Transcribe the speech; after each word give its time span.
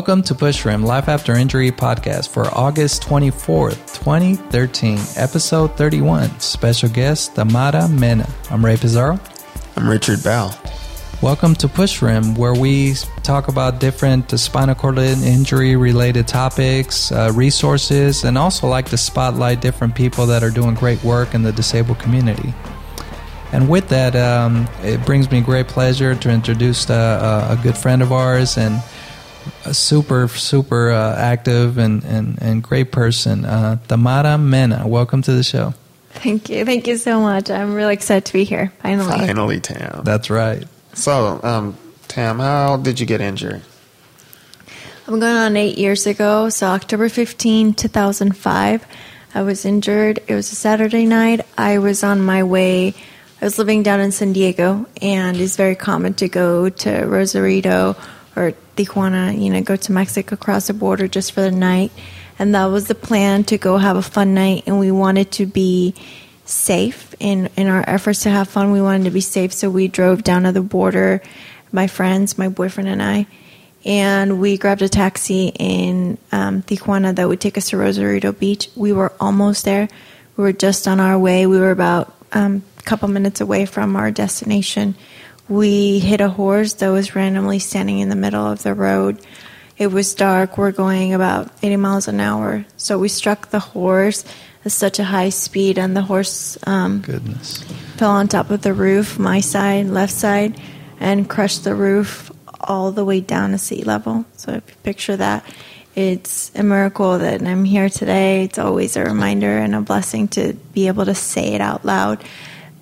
Welcome 0.00 0.22
to 0.22 0.34
Push 0.34 0.64
Rim 0.64 0.82
Life 0.82 1.10
After 1.10 1.34
Injury 1.34 1.70
podcast 1.70 2.30
for 2.30 2.46
August 2.56 3.02
24th, 3.02 3.98
2013, 3.98 4.98
episode 5.16 5.76
31. 5.76 6.40
Special 6.40 6.88
guest, 6.88 7.34
Tamara 7.34 7.86
Mena. 7.86 8.26
I'm 8.48 8.64
Ray 8.64 8.78
Pizarro. 8.78 9.20
I'm 9.76 9.86
Richard 9.86 10.24
Bell. 10.24 10.58
Welcome 11.20 11.54
to 11.56 11.68
Push 11.68 12.00
Rim, 12.00 12.34
where 12.34 12.54
we 12.54 12.94
talk 13.22 13.48
about 13.48 13.78
different 13.78 14.30
spinal 14.40 14.74
cord 14.74 14.96
injury 14.96 15.76
related 15.76 16.26
topics, 16.26 17.12
uh, 17.12 17.30
resources, 17.34 18.24
and 18.24 18.38
also 18.38 18.68
like 18.68 18.88
to 18.88 18.96
spotlight 18.96 19.60
different 19.60 19.94
people 19.94 20.24
that 20.24 20.42
are 20.42 20.50
doing 20.50 20.74
great 20.74 21.04
work 21.04 21.34
in 21.34 21.42
the 21.42 21.52
disabled 21.52 21.98
community. 21.98 22.54
And 23.52 23.68
with 23.68 23.90
that, 23.90 24.16
um, 24.16 24.66
it 24.82 25.04
brings 25.04 25.30
me 25.30 25.42
great 25.42 25.68
pleasure 25.68 26.14
to 26.14 26.30
introduce 26.30 26.88
uh, 26.88 27.48
a 27.50 27.62
good 27.62 27.76
friend 27.76 28.00
of 28.00 28.12
ours 28.12 28.56
and 28.56 28.82
a 29.64 29.74
super, 29.74 30.28
super 30.28 30.90
uh, 30.90 31.16
active 31.16 31.78
and, 31.78 32.04
and, 32.04 32.40
and 32.40 32.62
great 32.62 32.92
person, 32.92 33.44
uh, 33.44 33.78
Tamara 33.88 34.38
Mena. 34.38 34.86
Welcome 34.86 35.22
to 35.22 35.32
the 35.32 35.42
show. 35.42 35.74
Thank 36.10 36.48
you. 36.48 36.64
Thank 36.64 36.86
you 36.86 36.96
so 36.96 37.20
much. 37.20 37.50
I'm 37.50 37.74
really 37.74 37.94
excited 37.94 38.24
to 38.26 38.32
be 38.32 38.44
here, 38.44 38.72
finally. 38.82 39.10
Finally, 39.10 39.60
Tam. 39.60 40.02
That's 40.04 40.30
right. 40.30 40.64
So, 40.92 41.40
um, 41.42 41.76
Tam, 42.08 42.38
how 42.38 42.76
did 42.76 43.00
you 43.00 43.06
get 43.06 43.20
injured? 43.20 43.62
I'm 45.06 45.20
going 45.20 45.36
on 45.36 45.56
eight 45.56 45.78
years 45.78 46.06
ago. 46.06 46.48
So, 46.48 46.66
October 46.66 47.08
15, 47.08 47.74
2005, 47.74 48.86
I 49.34 49.42
was 49.42 49.64
injured. 49.64 50.20
It 50.26 50.34
was 50.34 50.52
a 50.52 50.56
Saturday 50.56 51.06
night. 51.06 51.46
I 51.56 51.78
was 51.78 52.02
on 52.02 52.20
my 52.20 52.42
way 52.42 52.94
I 53.40 53.46
was 53.46 53.58
living 53.58 53.82
down 53.82 54.00
in 54.00 54.12
San 54.12 54.34
Diego, 54.34 54.84
and 55.00 55.34
it's 55.38 55.56
very 55.56 55.74
common 55.74 56.12
to 56.14 56.28
go 56.28 56.68
to 56.68 57.06
Rosarito 57.06 57.96
or 58.36 58.52
Tijuana, 58.76 59.38
you 59.38 59.50
know, 59.50 59.60
go 59.62 59.76
to 59.76 59.92
Mexico, 59.92 60.36
cross 60.36 60.68
the 60.68 60.74
border 60.74 61.08
just 61.08 61.32
for 61.32 61.40
the 61.40 61.50
night. 61.50 61.92
And 62.38 62.54
that 62.54 62.66
was 62.66 62.88
the 62.88 62.94
plan 62.94 63.44
to 63.44 63.58
go 63.58 63.76
have 63.76 63.96
a 63.96 64.02
fun 64.02 64.34
night, 64.34 64.64
and 64.66 64.78
we 64.78 64.90
wanted 64.90 65.30
to 65.32 65.46
be 65.46 65.94
safe 66.46 67.14
in, 67.20 67.50
in 67.56 67.66
our 67.66 67.84
efforts 67.86 68.22
to 68.22 68.30
have 68.30 68.48
fun. 68.48 68.72
We 68.72 68.80
wanted 68.80 69.04
to 69.04 69.10
be 69.10 69.20
safe, 69.20 69.52
so 69.52 69.68
we 69.68 69.88
drove 69.88 70.24
down 70.24 70.44
to 70.44 70.52
the 70.52 70.62
border, 70.62 71.20
my 71.70 71.86
friends, 71.86 72.38
my 72.38 72.48
boyfriend, 72.48 72.88
and 72.88 73.02
I. 73.02 73.26
And 73.84 74.40
we 74.40 74.56
grabbed 74.56 74.82
a 74.82 74.88
taxi 74.88 75.52
in 75.58 76.18
um, 76.32 76.62
Tijuana 76.62 77.14
that 77.14 77.28
would 77.28 77.40
take 77.40 77.58
us 77.58 77.70
to 77.70 77.76
Rosarito 77.76 78.32
Beach. 78.32 78.70
We 78.74 78.92
were 78.92 79.12
almost 79.20 79.64
there. 79.64 79.88
We 80.36 80.44
were 80.44 80.52
just 80.52 80.88
on 80.88 80.98
our 80.98 81.18
way. 81.18 81.46
We 81.46 81.58
were 81.58 81.70
about 81.70 82.14
um, 82.32 82.62
couple 82.84 83.08
minutes 83.08 83.40
away 83.40 83.66
from 83.66 83.96
our 83.96 84.10
destination, 84.10 84.94
we 85.50 85.98
hit 85.98 86.20
a 86.20 86.28
horse 86.28 86.74
that 86.74 86.90
was 86.90 87.16
randomly 87.16 87.58
standing 87.58 87.98
in 87.98 88.08
the 88.08 88.16
middle 88.16 88.46
of 88.46 88.62
the 88.62 88.72
road. 88.72 89.20
It 89.76 89.88
was 89.88 90.14
dark. 90.14 90.56
We're 90.56 90.70
going 90.70 91.12
about 91.12 91.50
80 91.60 91.76
miles 91.76 92.06
an 92.06 92.20
hour. 92.20 92.64
So 92.76 92.98
we 92.98 93.08
struck 93.08 93.50
the 93.50 93.58
horse 93.58 94.24
at 94.64 94.70
such 94.70 95.00
a 95.00 95.04
high 95.04 95.30
speed, 95.30 95.78
and 95.78 95.96
the 95.96 96.02
horse 96.02 96.56
um, 96.66 97.00
Goodness. 97.00 97.64
fell 97.96 98.10
on 98.10 98.28
top 98.28 98.50
of 98.50 98.62
the 98.62 98.74
roof, 98.74 99.18
my 99.18 99.40
side, 99.40 99.86
left 99.86 100.12
side, 100.12 100.60
and 101.00 101.28
crushed 101.28 101.64
the 101.64 101.74
roof 101.74 102.30
all 102.60 102.92
the 102.92 103.04
way 103.04 103.20
down 103.20 103.50
to 103.50 103.58
sea 103.58 103.82
level. 103.82 104.26
So 104.36 104.52
if 104.52 104.68
you 104.68 104.76
picture 104.82 105.16
that, 105.16 105.44
it's 105.96 106.52
a 106.54 106.62
miracle 106.62 107.18
that 107.18 107.42
I'm 107.42 107.64
here 107.64 107.88
today. 107.88 108.44
It's 108.44 108.58
always 108.58 108.96
a 108.96 109.02
reminder 109.02 109.58
and 109.58 109.74
a 109.74 109.80
blessing 109.80 110.28
to 110.28 110.52
be 110.72 110.86
able 110.86 111.06
to 111.06 111.14
say 111.14 111.54
it 111.54 111.60
out 111.60 111.84
loud 111.84 112.22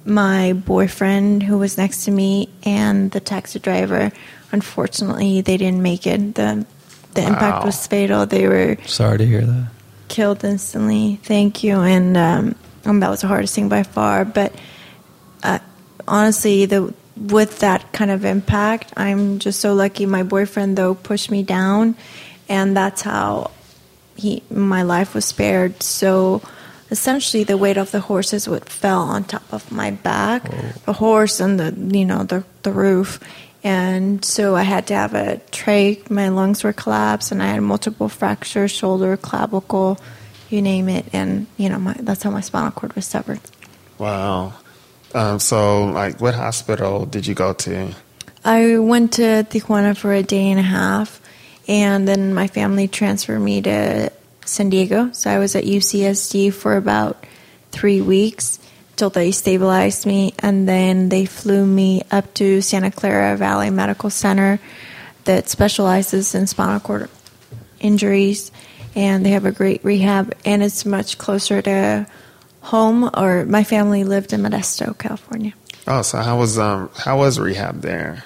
my 0.08 0.54
boyfriend 0.54 1.42
who 1.42 1.58
was 1.58 1.76
next 1.76 2.04
to 2.06 2.10
me 2.10 2.48
and 2.64 3.10
the 3.10 3.20
taxi 3.20 3.58
driver. 3.58 4.10
Unfortunately 4.52 5.42
they 5.42 5.56
didn't 5.56 5.82
make 5.82 6.06
it. 6.06 6.34
The 6.34 6.66
the 7.14 7.22
wow. 7.22 7.28
impact 7.28 7.64
was 7.64 7.86
fatal. 7.86 8.26
They 8.26 8.48
were 8.48 8.76
sorry 8.86 9.18
to 9.18 9.26
hear 9.26 9.42
that. 9.42 9.68
killed 10.08 10.44
instantly. 10.44 11.20
Thank 11.22 11.62
you. 11.62 11.80
And 11.80 12.16
um, 12.16 12.54
and 12.84 13.02
that 13.02 13.10
was 13.10 13.20
the 13.20 13.28
hardest 13.28 13.54
thing 13.54 13.68
by 13.68 13.82
far. 13.82 14.24
But 14.24 14.54
uh, 15.42 15.58
honestly 16.06 16.66
the 16.66 16.92
with 17.16 17.58
that 17.58 17.92
kind 17.92 18.12
of 18.12 18.24
impact 18.24 18.92
i'm 18.96 19.40
just 19.40 19.58
so 19.58 19.74
lucky 19.74 20.06
my 20.06 20.22
boyfriend 20.22 20.78
though 20.78 20.94
pushed 20.94 21.30
me 21.30 21.42
down. 21.42 21.96
And 22.48 22.74
that's 22.76 23.02
how 23.02 23.50
he 24.16 24.42
my 24.50 24.82
life 24.82 25.14
was 25.14 25.24
spared. 25.24 25.82
So 25.82 26.42
essentially 26.90 27.44
the 27.44 27.56
weight 27.56 27.76
of 27.76 27.90
the 27.90 28.00
horses 28.00 28.48
would 28.48 28.64
fell 28.64 29.02
on 29.02 29.24
top 29.24 29.52
of 29.52 29.70
my 29.70 29.90
back, 29.90 30.42
oh. 30.50 30.72
the 30.86 30.92
horse 30.92 31.40
and 31.40 31.58
the 31.58 31.96
you 31.96 32.04
know 32.04 32.24
the 32.24 32.44
the 32.62 32.72
roof, 32.72 33.20
and 33.62 34.24
so 34.24 34.56
I 34.56 34.62
had 34.62 34.86
to 34.88 34.94
have 34.94 35.14
a 35.14 35.40
trach. 35.50 36.10
My 36.10 36.28
lungs 36.28 36.64
were 36.64 36.72
collapsed, 36.72 37.32
and 37.32 37.42
I 37.42 37.46
had 37.46 37.62
multiple 37.62 38.08
fractures, 38.08 38.70
shoulder, 38.70 39.16
clavicle, 39.16 39.98
you 40.50 40.62
name 40.62 40.88
it, 40.88 41.06
and 41.12 41.46
you 41.56 41.68
know 41.68 41.78
my, 41.78 41.94
that's 42.00 42.22
how 42.22 42.30
my 42.30 42.40
spinal 42.40 42.70
cord 42.70 42.94
was 42.94 43.06
severed. 43.06 43.40
Wow. 43.98 44.54
Um, 45.14 45.38
so, 45.38 45.86
like, 45.86 46.20
what 46.20 46.34
hospital 46.34 47.06
did 47.06 47.26
you 47.26 47.34
go 47.34 47.54
to? 47.54 47.94
I 48.44 48.78
went 48.78 49.14
to 49.14 49.44
Tijuana 49.44 49.96
for 49.96 50.12
a 50.12 50.22
day 50.22 50.50
and 50.50 50.60
a 50.60 50.62
half, 50.62 51.20
and 51.66 52.06
then 52.06 52.34
my 52.34 52.46
family 52.46 52.88
transferred 52.88 53.40
me 53.40 53.62
to 53.62 54.12
San 54.48 54.70
Diego. 54.70 55.10
So 55.12 55.30
I 55.30 55.38
was 55.38 55.54
at 55.54 55.64
UCSD 55.64 56.52
for 56.52 56.76
about 56.76 57.24
three 57.70 58.00
weeks 58.00 58.58
till 58.96 59.10
they 59.10 59.30
stabilized 59.30 60.06
me, 60.06 60.34
and 60.40 60.68
then 60.68 61.08
they 61.08 61.24
flew 61.24 61.64
me 61.64 62.02
up 62.10 62.34
to 62.34 62.60
Santa 62.60 62.90
Clara 62.90 63.36
Valley 63.36 63.70
Medical 63.70 64.10
Center 64.10 64.58
that 65.24 65.48
specializes 65.48 66.34
in 66.34 66.46
spinal 66.46 66.80
cord 66.80 67.08
injuries, 67.80 68.50
and 68.94 69.24
they 69.24 69.30
have 69.30 69.44
a 69.44 69.52
great 69.52 69.84
rehab, 69.84 70.34
and 70.44 70.62
it's 70.62 70.84
much 70.84 71.18
closer 71.18 71.62
to 71.62 72.06
home. 72.62 73.08
Or 73.14 73.44
my 73.44 73.62
family 73.64 74.04
lived 74.04 74.32
in 74.32 74.42
Modesto, 74.42 74.98
California. 74.98 75.52
Oh, 75.86 76.02
so 76.02 76.18
how 76.18 76.38
was 76.38 76.58
um 76.58 76.90
how 76.96 77.18
was 77.18 77.38
rehab 77.38 77.80
there? 77.80 78.24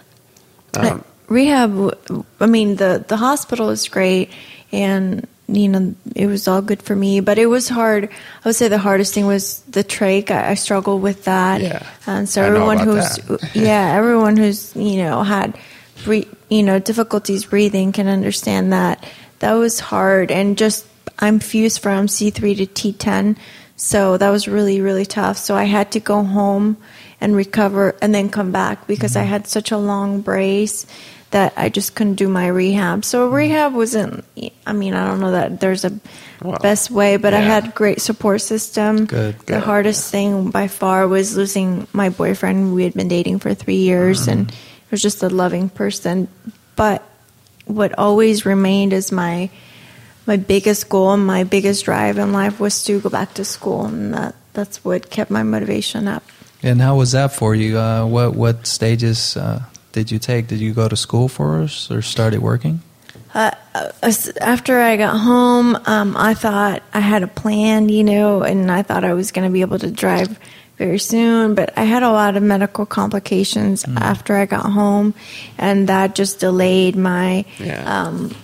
Um, 0.75 1.05
rehab, 1.29 1.97
I 2.41 2.47
mean 2.47 2.77
the 2.77 3.05
the 3.07 3.17
hospital 3.17 3.69
is 3.71 3.87
great, 3.89 4.31
and 4.73 5.29
you 5.49 5.69
know, 5.69 5.95
it 6.15 6.27
was 6.27 6.49
all 6.49 6.63
good 6.63 6.83
for 6.83 6.95
me. 6.95 7.21
But 7.21 7.39
it 7.39 7.47
was 7.47 7.69
hard. 7.69 8.09
I 8.45 8.49
would 8.49 8.57
say 8.57 8.69
the 8.69 8.79
hardest 8.79 9.15
thing 9.15 9.27
was 9.27 9.61
the 9.63 9.85
trach. 9.85 10.31
I, 10.31 10.51
I 10.51 10.55
struggled 10.55 11.03
with 11.03 11.25
that. 11.25 11.61
Yeah. 11.61 11.87
And 12.07 12.29
so 12.29 12.43
everyone 12.43 12.79
who's 12.79 13.19
yeah, 13.55 13.95
everyone 13.95 14.37
who's 14.37 14.75
you 14.77 15.03
know 15.03 15.23
had 15.23 15.59
you 16.07 16.63
know 16.63 16.79
difficulties 16.79 17.47
breathing 17.47 17.93
can 17.93 18.09
understand 18.09 18.73
that. 18.73 19.05
That 19.41 19.55
was 19.55 19.81
hard, 19.81 20.31
and 20.31 20.57
just 20.57 20.87
I'm 21.19 21.41
fused 21.41 21.83
from 21.83 22.07
C3 22.07 22.57
to 22.59 22.93
T10, 22.93 23.37
so 23.77 24.17
that 24.17 24.31
was 24.31 24.47
really 24.47 24.81
really 24.81 25.07
tough. 25.07 25.37
So 25.37 25.57
I 25.57 25.65
had 25.65 25.91
to 25.93 26.01
go 26.01 26.23
home 26.23 26.77
and 27.21 27.35
recover, 27.35 27.97
and 28.01 28.15
then 28.15 28.29
come 28.29 28.53
back 28.53 28.87
because 28.87 29.13
mm-hmm. 29.13 29.23
I 29.23 29.25
had 29.25 29.47
such 29.49 29.73
a 29.73 29.79
long 29.79 30.21
brace 30.21 30.87
that 31.33 31.55
I 31.57 31.69
just 31.69 31.95
couldn't 31.95 32.15
do 32.17 32.29
my 32.29 32.47
rehab. 32.47 33.05
So 33.05 33.29
rehab 33.29 33.75
wasn't. 33.75 34.25
I 34.67 34.73
mean, 34.73 34.95
I 34.95 35.07
don't 35.07 35.21
know 35.21 35.33
that 35.33 35.61
there's 35.61 35.85
a 35.85 35.93
well, 36.41 36.59
best 36.61 36.91
way, 36.91 37.17
but 37.17 37.33
yeah. 37.33 37.41
I 37.41 37.43
had 37.43 37.75
great 37.75 38.01
support 38.01 38.41
system. 38.41 39.07
Good. 39.07 39.39
The 39.41 39.55
good. 39.55 39.63
hardest 39.63 40.11
thing 40.11 40.51
by 40.51 40.69
far 40.69 41.09
was 41.09 41.37
losing 41.37 41.89
my 41.93 42.11
boyfriend. 42.11 42.75
We 42.75 42.85
had 42.85 42.95
been 42.95 43.09
dating 43.09 43.41
for 43.41 43.55
three 43.55 43.81
years, 43.81 44.23
mm-hmm. 44.23 44.31
and 44.31 44.51
he 44.51 44.89
was 44.91 45.03
just 45.03 45.23
a 45.23 45.29
loving 45.29 45.69
person. 45.69 46.29
But 46.77 47.03
what 47.65 47.99
always 47.99 48.45
remained 48.45 48.93
is 48.93 49.11
my 49.11 49.51
my 50.27 50.37
biggest 50.37 50.89
goal 50.89 51.13
and 51.13 51.27
my 51.27 51.45
biggest 51.45 51.85
drive 51.85 52.19
in 52.19 52.33
life 52.33 52.61
was 52.61 52.85
to 52.85 53.01
go 53.01 53.09
back 53.09 53.35
to 53.35 53.45
school, 53.45 53.87
and 53.87 54.13
that 54.15 54.35
that's 54.53 54.85
what 54.85 55.09
kept 55.09 55.31
my 55.31 55.43
motivation 55.43 56.07
up. 56.07 56.23
And 56.63 56.81
how 56.81 56.97
was 56.97 57.13
that 57.13 57.33
for 57.33 57.55
you? 57.55 57.79
Uh, 57.79 58.05
what 58.05 58.35
what 58.35 58.67
stages? 58.67 59.37
Uh 59.37 59.65
did 59.93 60.11
you 60.11 60.19
take? 60.19 60.49
Did 60.49 60.61
you 60.61 60.73
go 60.73 60.89
to 60.89 60.97
school 60.97 61.29
for 61.29 61.61
us 61.61 61.91
or 61.91 62.03
started 62.03 62.41
working? 62.41 62.81
Uh, 63.35 63.51
uh 63.75 63.91
after 64.41 64.81
I 64.81 64.97
got 64.97 65.17
home, 65.19 65.77
um, 65.87 66.17
I 66.17 66.35
thought 66.35 66.83
I 66.93 67.01
had 67.01 67.23
a 67.23 67.29
plan, 67.29 67.89
you 67.89 68.05
know, 68.05 68.43
and 68.43 68.71
I 68.71 68.83
thought 68.83 69.05
I 69.05 69.15
was 69.15 69.33
going 69.33 69.47
to 69.49 69.53
be 69.53 69.61
able 69.61 69.79
to 69.79 69.91
drive 69.91 70.39
very 70.79 70.99
soon. 70.99 71.55
But 71.55 71.77
I 71.79 71.85
had 71.85 72.03
a 72.03 72.11
lot 72.11 72.37
of 72.37 72.43
medical 72.43 72.85
complications 72.87 73.85
mm. 73.85 74.01
after 74.01 74.35
I 74.35 74.47
got 74.47 74.67
home, 74.67 75.15
and 75.59 75.89
that 75.89 76.15
just 76.15 76.41
delayed 76.41 76.97
my 76.97 77.45
yeah. 77.59 77.85
um, 77.87 78.35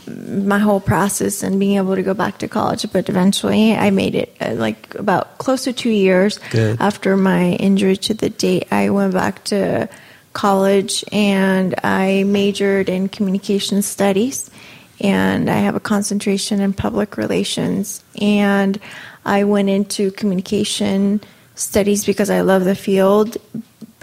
my 0.47 0.59
whole 0.59 0.81
process 0.81 1.43
and 1.43 1.59
being 1.59 1.77
able 1.77 1.97
to 1.97 2.03
go 2.03 2.15
back 2.15 2.39
to 2.39 2.49
college. 2.49 2.87
But 2.93 3.09
eventually, 3.09 3.75
I 3.75 3.91
made 3.91 4.15
it. 4.15 4.37
Uh, 4.41 4.55
like 4.55 4.95
about 4.95 5.39
close 5.39 5.65
to 5.65 5.73
two 5.73 5.91
years 5.91 6.39
Good. 6.51 6.81
after 6.81 7.17
my 7.17 7.53
injury 7.53 7.97
to 8.09 8.15
the 8.15 8.31
date, 8.31 8.69
I 8.71 8.91
went 8.91 9.15
back 9.15 9.45
to 9.45 9.89
college 10.33 11.05
and 11.11 11.75
I 11.83 12.25
majored 12.25 12.89
in 12.89 13.09
communication 13.09 13.83
studies 13.83 14.51
and 15.01 15.49
I 15.49 15.59
have 15.59 15.75
a 15.75 15.81
concentration 15.81 16.61
in 16.61 16.73
public 16.73 17.17
relations 17.17 18.03
and 18.21 18.79
I 19.25 19.45
went 19.45 19.69
into 19.69 20.11
communication 20.11 21.21
studies 21.55 22.05
because 22.05 22.31
I 22.31 22.41
love 22.43 22.65
the 22.65 22.75
field 22.75 23.37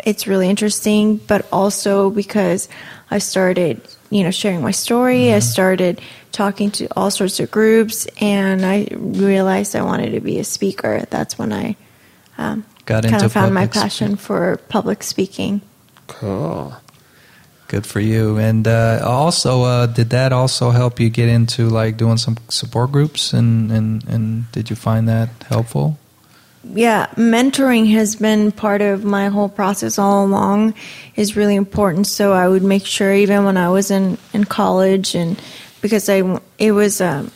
it's 0.06 0.28
really 0.28 0.50
interesting, 0.50 1.18
but 1.18 1.46
also 1.52 2.10
because 2.10 2.70
I 3.10 3.18
started, 3.18 3.82
you 4.10 4.24
know, 4.24 4.32
sharing 4.32 4.62
my 4.62 4.72
story. 4.72 5.34
I 5.34 5.40
started 5.40 6.00
talking 6.32 6.72
to 6.72 6.88
all 6.96 7.10
sorts 7.10 7.40
of 7.40 7.50
groups, 7.52 8.08
and 8.22 8.66
I 8.66 8.88
realized 8.92 9.76
I 9.76 9.84
wanted 9.84 10.12
to 10.12 10.22
be 10.22 10.40
a 10.40 10.44
speaker. 10.44 11.06
That's 11.10 11.38
when 11.38 11.52
I 11.52 11.76
um, 12.38 12.66
Got 12.86 13.04
kind 13.04 13.16
into 13.16 13.26
of 13.26 13.32
found 13.32 13.54
my 13.54 13.68
passion 13.68 14.16
for 14.16 14.58
public 14.70 15.02
speaking. 15.02 15.62
Cool. 16.08 16.76
Good 17.68 17.86
for 17.86 18.00
you. 18.00 18.38
And 18.38 18.68
uh, 18.68 19.02
also, 19.04 19.64
uh, 19.64 19.86
did 19.88 20.12
that 20.12 20.32
also 20.32 20.70
help 20.70 21.00
you 21.00 21.10
get 21.10 21.30
into 21.30 21.68
like 21.68 21.98
doing 21.98 22.18
some 22.18 22.38
support 22.50 22.92
groups? 22.92 23.34
And, 23.34 23.72
and, 23.72 24.04
and 24.08 24.52
did 24.52 24.70
you 24.70 24.76
find 24.76 25.08
that 25.08 25.30
helpful? 25.50 25.98
yeah, 26.74 27.08
mentoring 27.16 27.92
has 27.92 28.16
been 28.16 28.52
part 28.52 28.82
of 28.82 29.04
my 29.04 29.28
whole 29.28 29.50
process 29.50 30.00
all 30.00 30.26
along. 30.26 30.74
is 31.16 31.36
really 31.36 31.56
important. 31.56 32.08
So 32.08 32.34
I 32.34 32.48
would 32.48 32.64
make 32.64 32.86
sure, 32.86 33.14
even 33.14 33.46
when 33.46 33.58
I 33.58 33.70
was 33.70 33.92
in, 33.92 34.18
in 34.34 34.46
college, 34.46 35.16
and 35.16 35.40
because 35.82 36.10
I 36.10 36.40
it 36.58 36.72
was 36.72 37.02
um, 37.02 37.32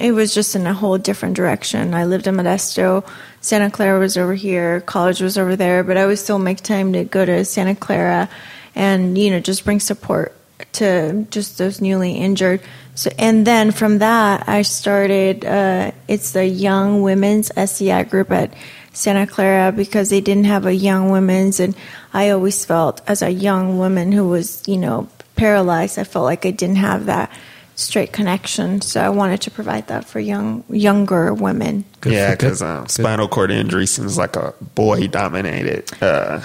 it 0.00 0.12
was 0.12 0.34
just 0.34 0.56
in 0.56 0.66
a 0.66 0.74
whole 0.74 0.98
different 0.98 1.36
direction. 1.36 1.94
I 1.94 2.04
lived 2.04 2.26
in 2.26 2.36
Modesto, 2.36 3.06
Santa 3.40 3.70
Clara 3.70 3.98
was 3.98 4.16
over 4.16 4.34
here, 4.34 4.80
college 4.80 5.20
was 5.20 5.38
over 5.38 5.56
there, 5.56 5.84
but 5.84 5.96
I 5.96 6.06
would 6.06 6.18
still 6.18 6.38
make 6.38 6.60
time 6.60 6.92
to 6.94 7.04
go 7.04 7.24
to 7.24 7.44
Santa 7.44 7.74
Clara, 7.74 8.28
and 8.74 9.16
you 9.16 9.30
know 9.30 9.40
just 9.40 9.64
bring 9.64 9.80
support 9.80 10.34
to 10.72 11.26
just 11.30 11.58
those 11.58 11.80
newly 11.80 12.12
injured. 12.12 12.60
So, 12.94 13.10
and 13.18 13.46
then 13.46 13.70
from 13.70 13.98
that, 13.98 14.48
I 14.48 14.62
started. 14.62 15.44
Uh, 15.44 15.92
it's 16.08 16.32
the 16.32 16.46
Young 16.46 17.02
Women's 17.02 17.50
SCI 17.56 18.04
group 18.04 18.30
at 18.30 18.52
Santa 18.92 19.26
Clara 19.26 19.72
because 19.72 20.10
they 20.10 20.20
didn't 20.20 20.44
have 20.44 20.66
a 20.66 20.74
Young 20.74 21.10
Women's, 21.10 21.60
and 21.60 21.74
I 22.12 22.30
always 22.30 22.64
felt 22.64 23.00
as 23.06 23.22
a 23.22 23.30
young 23.30 23.78
woman 23.78 24.12
who 24.12 24.28
was, 24.28 24.62
you 24.66 24.76
know, 24.76 25.08
paralyzed, 25.36 25.98
I 25.98 26.04
felt 26.04 26.24
like 26.24 26.44
I 26.44 26.50
didn't 26.50 26.76
have 26.76 27.06
that 27.06 27.30
straight 27.80 28.12
connection. 28.12 28.80
So 28.80 29.00
I 29.00 29.08
wanted 29.08 29.40
to 29.42 29.50
provide 29.50 29.88
that 29.88 30.04
for 30.04 30.20
young 30.20 30.64
younger 30.68 31.32
women. 31.34 31.84
Good 32.00 32.12
yeah, 32.12 32.32
because 32.32 32.62
um, 32.62 32.86
spinal 32.88 33.28
cord 33.28 33.50
injury 33.50 33.86
seems 33.86 34.18
like 34.18 34.36
a 34.36 34.54
boy 34.74 35.06
dominated 35.08 35.90
uh, 36.02 36.42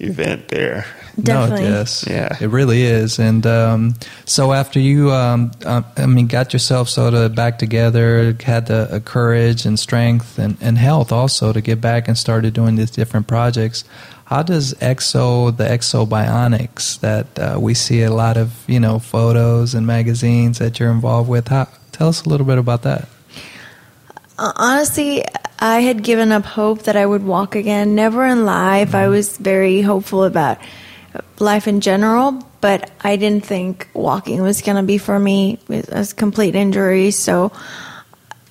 event 0.00 0.48
there. 0.48 0.84
Definitely. 1.20 1.68
No, 1.68 1.78
yes. 1.78 2.04
Yeah. 2.08 2.36
It 2.40 2.48
really 2.48 2.82
is. 2.82 3.18
And 3.18 3.46
um, 3.46 3.94
so 4.24 4.52
after 4.52 4.80
you, 4.80 5.12
um, 5.12 5.52
uh, 5.64 5.82
I 5.96 6.06
mean, 6.06 6.26
got 6.26 6.52
yourself 6.52 6.88
sort 6.88 7.14
of 7.14 7.34
back 7.34 7.58
together, 7.58 8.36
had 8.42 8.66
the 8.66 8.92
uh, 8.92 9.00
courage 9.00 9.64
and 9.64 9.78
strength 9.78 10.38
and, 10.38 10.56
and 10.60 10.76
health 10.76 11.12
also 11.12 11.52
to 11.52 11.60
get 11.60 11.80
back 11.80 12.08
and 12.08 12.18
started 12.18 12.54
doing 12.54 12.74
these 12.74 12.90
different 12.90 13.28
projects. 13.28 13.84
How 14.24 14.42
does 14.42 14.74
Ekso, 14.74 15.56
the 15.56 15.64
Ekso 15.64 16.08
Bionics 16.08 16.98
that 17.00 17.38
uh, 17.38 17.60
we 17.60 17.74
see 17.74 18.02
a 18.02 18.10
lot 18.10 18.36
of, 18.36 18.64
you 18.66 18.80
know, 18.80 18.98
photos 18.98 19.74
and 19.74 19.86
magazines 19.86 20.58
that 20.58 20.80
you're 20.80 20.90
involved 20.90 21.28
with, 21.28 21.48
how, 21.48 21.68
tell 21.92 22.08
us 22.08 22.24
a 22.24 22.28
little 22.28 22.46
bit 22.46 22.58
about 22.58 22.82
that. 22.82 23.06
Honestly, 24.38 25.22
I 25.64 25.80
had 25.80 26.02
given 26.02 26.30
up 26.30 26.44
hope 26.44 26.82
that 26.82 26.94
I 26.94 27.06
would 27.06 27.24
walk 27.24 27.54
again. 27.54 27.94
Never 27.94 28.26
in 28.26 28.44
life. 28.44 28.94
I 28.94 29.08
was 29.08 29.38
very 29.38 29.80
hopeful 29.80 30.24
about 30.24 30.58
life 31.38 31.66
in 31.66 31.80
general, 31.80 32.46
but 32.60 32.90
I 33.00 33.16
didn't 33.16 33.46
think 33.46 33.88
walking 33.94 34.42
was 34.42 34.60
going 34.60 34.76
to 34.76 34.82
be 34.82 34.98
for 34.98 35.18
me 35.18 35.58
with 35.66 35.90
a 35.90 36.14
complete 36.14 36.54
injury. 36.54 37.12
So 37.12 37.50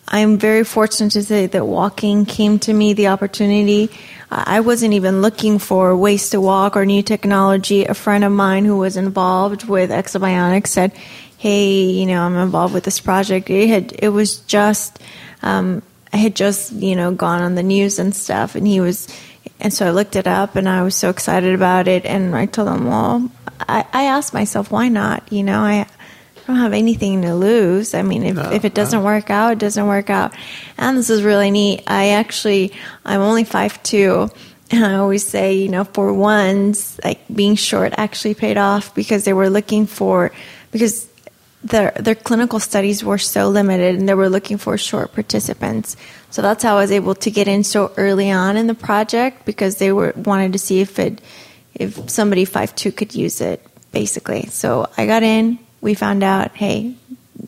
I'm 0.08 0.40
very 0.40 0.64
fortunate 0.64 1.12
to 1.12 1.22
say 1.22 1.46
that 1.46 1.68
walking 1.68 2.26
came 2.26 2.58
to 2.66 2.74
me, 2.74 2.94
the 2.94 3.10
opportunity. 3.10 3.92
I 4.32 4.62
wasn't 4.62 4.96
even 4.96 5.22
looking 5.22 5.60
for 5.60 5.96
ways 5.96 6.32
to 6.32 6.42
walk 6.42 6.76
or 6.76 6.84
new 6.84 7.04
technology. 7.04 7.86
A 7.86 7.94
friend 7.94 8.24
of 8.24 8.32
mine 8.32 8.66
who 8.66 8.78
was 8.78 8.98
involved 8.98 9.66
with 9.66 9.92
Ekso 9.92 10.20
Bionics 10.20 10.70
said, 10.70 10.94
"Hey, 11.38 11.84
you 11.84 12.08
know, 12.08 12.24
I'm 12.24 12.38
involved 12.38 12.74
with 12.74 12.86
this 12.86 13.00
project." 13.00 13.52
It 13.52 13.70
had 13.70 13.94
it 14.00 14.10
was 14.10 14.38
just 14.38 14.98
um, 15.44 15.84
I 16.14 16.18
had 16.18 16.36
just 16.36 16.72
you 16.72 16.96
know 16.96 17.12
gone 17.12 17.42
on 17.42 17.56
the 17.56 17.64
news 17.64 18.00
and 18.00 18.16
stuff, 18.16 18.56
and 18.56 18.68
he 18.68 18.80
was, 18.80 19.08
and 19.60 19.74
so 19.74 19.88
I 19.88 19.92
looked 19.92 20.16
it 20.16 20.28
up, 20.28 20.56
and 20.56 20.70
I 20.70 20.84
was 20.84 20.96
so 20.96 21.10
excited 21.10 21.54
about 21.56 21.88
it, 21.88 22.06
and 22.06 22.36
I 22.36 22.46
told 22.46 22.70
him, 22.70 22.86
"Well, 22.86 23.32
I, 23.60 23.86
I 23.92 24.04
asked 24.04 24.34
myself, 24.34 24.72
why 24.72 24.88
not? 24.90 25.32
You 25.32 25.44
know, 25.44 25.60
I." 25.60 25.88
I 26.36 26.48
don't 26.48 26.58
have 26.58 26.74
anything 26.74 27.22
to 27.22 27.36
lose. 27.36 27.94
I 27.94 28.02
mean, 28.02 28.24
if, 28.24 28.38
if 28.52 28.66
it 28.66 28.74
doesn't 28.74 29.02
work 29.02 29.30
out, 29.30 29.54
it 29.54 29.60
doesn't 29.60 29.88
work 29.88 30.10
out. 30.10 30.34
And 30.78 30.98
this 30.98 31.10
is 31.10 31.24
really 31.24 31.52
neat. 31.52 31.84
I 31.88 32.10
actually, 32.10 32.74
I'm 33.06 33.22
only 33.22 33.46
five 33.46 33.82
two, 33.82 34.30
and 34.70 34.86
I 34.86 34.96
always 34.96 35.26
say, 35.26 35.54
you 35.54 35.70
know, 35.70 35.86
for 35.86 36.12
once, 36.12 37.00
like 37.02 37.22
being 37.34 37.56
short 37.56 37.94
actually 37.96 38.34
paid 38.34 38.58
off 38.58 38.94
because 38.94 39.24
they 39.24 39.32
were 39.32 39.50
looking 39.50 39.86
for, 39.86 40.34
because 40.72 41.08
their 41.64 41.92
their 41.92 42.16
clinical 42.16 42.60
studies 42.60 43.04
were 43.04 43.18
so 43.18 43.50
limited 43.50 43.96
and 43.96 44.08
they 44.08 44.14
were 44.14 44.30
looking 44.30 44.58
for 44.58 44.78
short 44.78 45.14
participants. 45.14 45.96
So 46.30 46.42
that's 46.42 46.64
how 46.64 46.78
I 46.78 46.82
was 46.82 46.92
able 46.92 47.16
to 47.16 47.32
get 47.32 47.48
in 47.48 47.64
so 47.64 47.94
early 47.98 48.32
on 48.32 48.58
in 48.58 48.68
the 48.68 48.76
project 48.76 49.46
because 49.46 49.78
they 49.78 49.92
were 49.92 50.14
wanted 50.16 50.54
to 50.54 50.60
see 50.60 50.82
if 50.82 51.00
it 51.00 51.22
if 51.74 52.10
somebody 52.10 52.46
five 52.46 52.76
two 52.76 52.92
could 52.92 53.16
use 53.16 53.42
it 53.42 53.66
basically. 53.92 54.48
So 54.48 54.90
I 54.98 55.06
got 55.06 55.24
in. 55.24 55.60
We 55.80 55.94
found 55.94 56.24
out, 56.24 56.56
hey, 56.56 56.96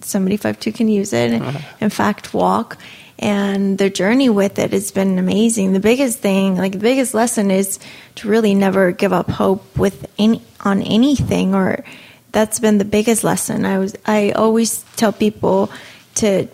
somebody 0.02 0.38
five 0.38 0.60
two 0.60 0.72
can 0.72 0.88
use 0.88 1.14
it. 1.14 1.32
and 1.32 1.44
In 1.82 1.90
fact, 1.90 2.34
walk. 2.34 2.78
And 3.18 3.78
their 3.78 3.90
journey 3.90 4.28
with 4.28 4.60
it 4.60 4.74
has 4.74 4.92
been 4.92 5.18
amazing. 5.18 5.72
The 5.72 5.80
biggest 5.80 6.20
thing, 6.20 6.58
like 6.58 6.74
the 6.74 6.80
biggest 6.80 7.14
lesson, 7.14 7.50
is 7.50 7.80
to 8.16 8.28
really 8.28 8.54
never 8.54 8.92
give 8.92 9.14
up 9.14 9.30
hope 9.30 9.78
with 9.78 10.06
any 10.20 10.42
on 10.60 10.82
anything. 10.82 11.56
Or 11.56 11.84
that's 12.36 12.60
been 12.60 12.78
the 12.78 12.86
biggest 12.86 13.24
lesson. 13.24 13.66
I 13.66 13.80
was 13.80 13.96
I 14.06 14.32
always 14.32 14.84
tell 14.98 15.14
people 15.14 15.72
to 16.16 16.48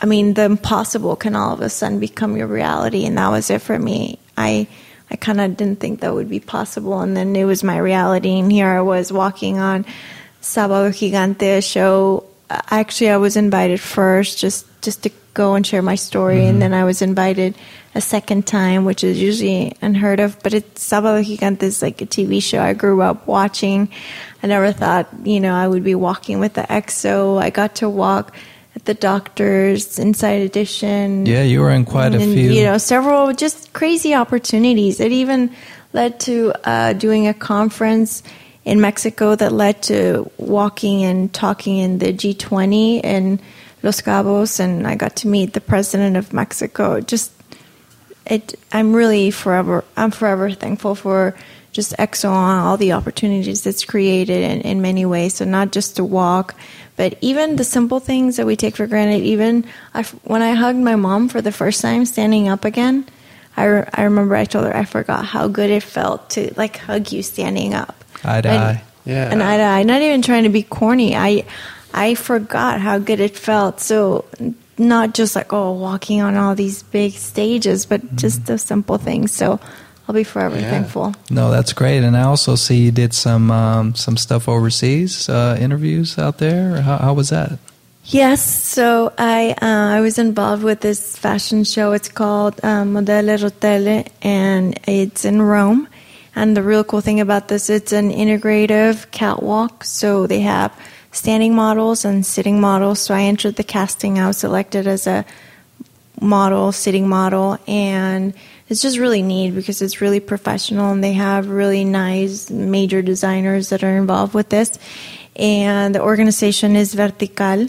I 0.00 0.06
mean, 0.06 0.34
the 0.34 0.44
impossible 0.44 1.16
can 1.16 1.34
all 1.34 1.52
of 1.52 1.60
a 1.60 1.68
sudden 1.68 1.98
become 1.98 2.36
your 2.36 2.46
reality, 2.46 3.04
and 3.04 3.18
that 3.18 3.30
was 3.30 3.50
it 3.50 3.60
for 3.60 3.76
me. 3.76 4.20
I 4.36 4.68
I 5.10 5.16
kind 5.16 5.40
of 5.40 5.56
didn't 5.56 5.80
think 5.80 6.00
that 6.00 6.14
would 6.14 6.28
be 6.28 6.38
possible, 6.38 7.00
and 7.00 7.16
then 7.16 7.34
it 7.34 7.44
was 7.44 7.64
my 7.64 7.76
reality, 7.78 8.38
and 8.38 8.52
here 8.52 8.68
I 8.68 8.80
was 8.80 9.12
walking 9.12 9.58
on 9.58 9.84
Sábado 10.40 10.90
Gigante 10.94 11.60
show. 11.60 12.24
Actually, 12.48 13.10
I 13.10 13.16
was 13.16 13.36
invited 13.36 13.80
first, 13.80 14.38
just 14.38 14.64
just 14.80 15.02
to 15.02 15.10
go 15.38 15.54
and 15.54 15.64
share 15.64 15.82
my 15.82 15.94
story, 15.94 16.46
and 16.46 16.60
then 16.60 16.74
I 16.74 16.82
was 16.82 17.00
invited 17.00 17.54
a 17.94 18.00
second 18.00 18.44
time, 18.44 18.84
which 18.84 19.04
is 19.04 19.22
usually 19.22 19.72
unheard 19.80 20.18
of. 20.18 20.36
But 20.42 20.52
it's 20.52 20.90
Sábado 20.90 21.22
Gigante 21.22 21.62
is 21.62 21.80
like 21.80 22.02
a 22.02 22.06
TV 22.06 22.42
show 22.42 22.60
I 22.60 22.74
grew 22.74 23.00
up 23.02 23.26
watching. 23.28 23.88
I 24.42 24.48
never 24.48 24.72
thought, 24.72 25.06
you 25.22 25.38
know, 25.38 25.54
I 25.54 25.68
would 25.68 25.84
be 25.84 25.94
walking 25.94 26.40
with 26.40 26.54
the 26.54 26.62
Ekso. 26.62 27.40
I 27.40 27.50
got 27.50 27.76
to 27.76 27.88
walk 27.88 28.34
at 28.74 28.84
the 28.84 28.94
doctor's 28.94 29.98
Inside 29.98 30.42
Edition. 30.42 31.24
Yeah, 31.24 31.44
you 31.44 31.60
were 31.60 31.70
in 31.70 31.84
quite 31.84 32.14
a 32.14 32.20
and, 32.20 32.34
few. 32.34 32.50
You 32.50 32.64
know, 32.64 32.78
several 32.78 33.32
just 33.32 33.72
crazy 33.72 34.14
opportunities. 34.14 34.98
It 34.98 35.12
even 35.12 35.54
led 35.92 36.18
to 36.26 36.52
uh, 36.64 36.92
doing 36.94 37.28
a 37.28 37.34
conference 37.34 38.24
in 38.64 38.80
Mexico 38.80 39.36
that 39.36 39.52
led 39.52 39.82
to 39.82 40.28
walking 40.36 41.04
and 41.04 41.32
talking 41.32 41.78
in 41.78 41.98
the 41.98 42.12
G20 42.12 43.04
in 43.04 43.40
Los 43.82 44.00
Cabos, 44.00 44.60
and 44.60 44.86
I 44.86 44.94
got 44.96 45.16
to 45.16 45.28
meet 45.28 45.52
the 45.52 45.60
president 45.60 46.16
of 46.16 46.32
Mexico. 46.32 47.00
Just, 47.00 47.32
it. 48.26 48.54
I'm 48.72 48.92
really 48.94 49.30
forever. 49.30 49.84
I'm 49.96 50.10
forever 50.10 50.50
thankful 50.50 50.94
for 50.94 51.34
just 51.72 51.96
Ekso, 51.96 52.30
all 52.30 52.76
the 52.76 52.92
opportunities 52.92 53.66
it's 53.66 53.84
created 53.84 54.42
in, 54.42 54.60
in 54.62 54.82
many 54.82 55.04
ways. 55.06 55.34
So 55.34 55.44
not 55.44 55.70
just 55.70 55.96
to 55.96 56.04
walk, 56.04 56.54
but 56.96 57.16
even 57.20 57.56
the 57.56 57.64
simple 57.64 58.00
things 58.00 58.36
that 58.36 58.46
we 58.46 58.56
take 58.56 58.76
for 58.76 58.86
granted. 58.86 59.22
Even 59.22 59.64
I, 59.94 60.02
when 60.24 60.42
I 60.42 60.52
hugged 60.54 60.80
my 60.80 60.96
mom 60.96 61.28
for 61.28 61.40
the 61.40 61.52
first 61.52 61.80
time, 61.80 62.04
standing 62.04 62.48
up 62.48 62.64
again, 62.64 63.06
I, 63.56 63.64
re- 63.66 63.88
I 63.92 64.02
remember 64.04 64.34
I 64.34 64.44
told 64.44 64.64
her 64.66 64.76
I 64.76 64.84
forgot 64.84 65.24
how 65.24 65.46
good 65.46 65.70
it 65.70 65.82
felt 65.82 66.30
to 66.30 66.52
like 66.56 66.78
hug 66.78 67.12
you 67.12 67.22
standing 67.22 67.74
up. 67.74 68.04
Eye 68.24 68.40
to 68.40 68.48
And- 68.48 68.62
eye. 68.62 68.82
Yeah. 69.04 69.30
and 69.30 69.42
eye 69.42 69.56
to 69.56 69.62
eye. 69.62 69.82
Not 69.84 70.02
even 70.02 70.20
trying 70.20 70.42
to 70.42 70.50
be 70.50 70.62
corny. 70.62 71.16
I 71.16 71.44
I 71.94 72.14
forgot 72.14 72.80
how 72.80 72.98
good 72.98 73.20
it 73.20 73.36
felt. 73.36 73.80
So 73.80 74.24
not 74.78 75.14
just 75.14 75.34
like 75.34 75.52
oh 75.52 75.72
walking 75.72 76.20
on 76.22 76.36
all 76.36 76.54
these 76.54 76.82
big 76.82 77.12
stages, 77.12 77.86
but 77.86 78.16
just 78.16 78.46
the 78.46 78.58
simple 78.58 78.98
things. 78.98 79.32
So 79.32 79.58
I'll 80.06 80.14
be 80.14 80.24
forever 80.24 80.58
Yeah. 80.58 80.70
thankful. 80.70 81.14
No, 81.30 81.50
that's 81.50 81.72
great. 81.72 82.02
And 82.04 82.16
I 82.16 82.22
also 82.22 82.54
see 82.56 82.76
you 82.76 82.90
did 82.92 83.12
some 83.12 83.50
um, 83.50 83.94
some 83.94 84.16
stuff 84.16 84.48
overseas, 84.48 85.28
uh, 85.28 85.56
interviews 85.60 86.18
out 86.18 86.38
there. 86.38 86.80
How, 86.80 86.96
how 86.98 87.14
was 87.14 87.28
that? 87.30 87.58
Yes, 88.10 88.40
so 88.42 89.12
I 89.18 89.54
uh, 89.60 89.96
I 89.96 90.00
was 90.00 90.18
involved 90.18 90.62
with 90.62 90.80
this 90.80 91.14
fashion 91.16 91.64
show. 91.64 91.92
It's 91.92 92.08
called 92.08 92.58
um, 92.64 92.94
Modelle 92.94 93.36
Rotelle, 93.36 94.08
and 94.22 94.78
it's 94.88 95.26
in 95.26 95.42
Rome. 95.42 95.88
And 96.34 96.56
the 96.56 96.62
real 96.62 96.84
cool 96.84 97.02
thing 97.02 97.20
about 97.20 97.48
this, 97.48 97.68
it's 97.68 97.92
an 97.92 98.10
integrative 98.10 99.10
catwalk. 99.10 99.84
So 99.84 100.26
they 100.26 100.40
have 100.40 100.72
standing 101.18 101.54
models 101.54 102.04
and 102.04 102.24
sitting 102.24 102.60
models. 102.60 103.00
So 103.00 103.14
I 103.14 103.22
entered 103.22 103.56
the 103.56 103.64
casting. 103.64 104.18
I 104.18 104.28
was 104.28 104.38
selected 104.38 104.86
as 104.86 105.06
a 105.06 105.24
model, 106.20 106.72
sitting 106.72 107.08
model, 107.08 107.58
and 107.66 108.32
it's 108.68 108.82
just 108.82 108.98
really 108.98 109.22
neat 109.22 109.50
because 109.50 109.82
it's 109.82 110.00
really 110.00 110.20
professional 110.20 110.92
and 110.92 111.02
they 111.02 111.14
have 111.14 111.48
really 111.48 111.84
nice 111.84 112.50
major 112.50 113.02
designers 113.02 113.70
that 113.70 113.82
are 113.82 113.96
involved 113.96 114.34
with 114.34 114.48
this. 114.48 114.78
And 115.36 115.94
the 115.94 116.02
organization 116.02 116.76
is 116.76 116.94
Vertical. 116.94 117.68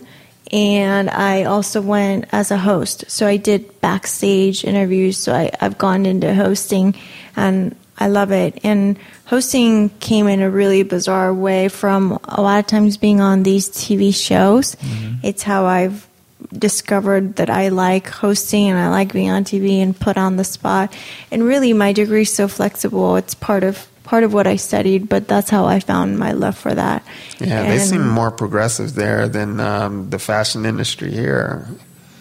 And 0.52 1.10
I 1.10 1.44
also 1.44 1.80
went 1.82 2.26
as 2.32 2.50
a 2.52 2.58
host. 2.58 3.06
So 3.08 3.28
I 3.28 3.38
did 3.38 3.82
backstage 3.82 4.64
interviews. 4.64 5.18
So 5.18 5.34
I, 5.34 5.52
I've 5.62 5.78
gone 5.78 6.06
into 6.06 6.34
hosting 6.34 6.96
and 7.36 7.76
I 8.00 8.08
love 8.08 8.32
it. 8.32 8.60
And 8.64 8.98
hosting 9.26 9.90
came 10.00 10.28
in 10.28 10.42
a 10.42 10.50
really 10.50 10.84
bizarre 10.84 11.34
way 11.34 11.68
from 11.68 12.18
a 12.24 12.42
lot 12.42 12.60
of 12.60 12.68
times 12.68 12.98
being 12.98 13.20
on 13.20 13.44
these 13.44 13.70
TV 13.70 14.16
shows. 14.16 14.78
It's 15.22 15.44
how 15.44 15.66
I've 15.66 16.08
discovered 16.54 17.36
that 17.36 17.50
I 17.50 17.68
like 17.70 18.08
hosting 18.10 18.70
and 18.70 18.80
I 18.80 18.90
like 18.90 19.12
being 19.14 19.30
on 19.30 19.44
TV 19.44 19.82
and 19.82 19.98
put 19.98 20.18
on 20.18 20.38
the 20.38 20.44
spot. 20.44 20.96
And 21.32 21.44
really, 21.44 21.74
my 21.74 21.92
degree 21.94 22.22
is 22.22 22.34
so 22.34 22.48
flexible. 22.48 23.18
It's 23.18 23.36
part 23.36 23.64
of 23.64 23.86
part 24.04 24.24
of 24.24 24.34
what 24.34 24.48
I 24.48 24.56
studied, 24.56 25.08
but 25.08 25.28
that's 25.28 25.52
how 25.52 25.66
I 25.66 25.80
found 25.80 26.18
my 26.18 26.32
love 26.32 26.58
for 26.58 26.74
that. 26.74 27.06
Yeah, 27.40 27.64
they 27.70 27.78
seem 27.78 28.08
more 28.08 28.32
progressive 28.32 28.96
there 28.96 29.28
than 29.30 29.60
um, 29.60 30.10
the 30.10 30.18
fashion 30.18 30.66
industry 30.66 31.12
here. 31.12 31.68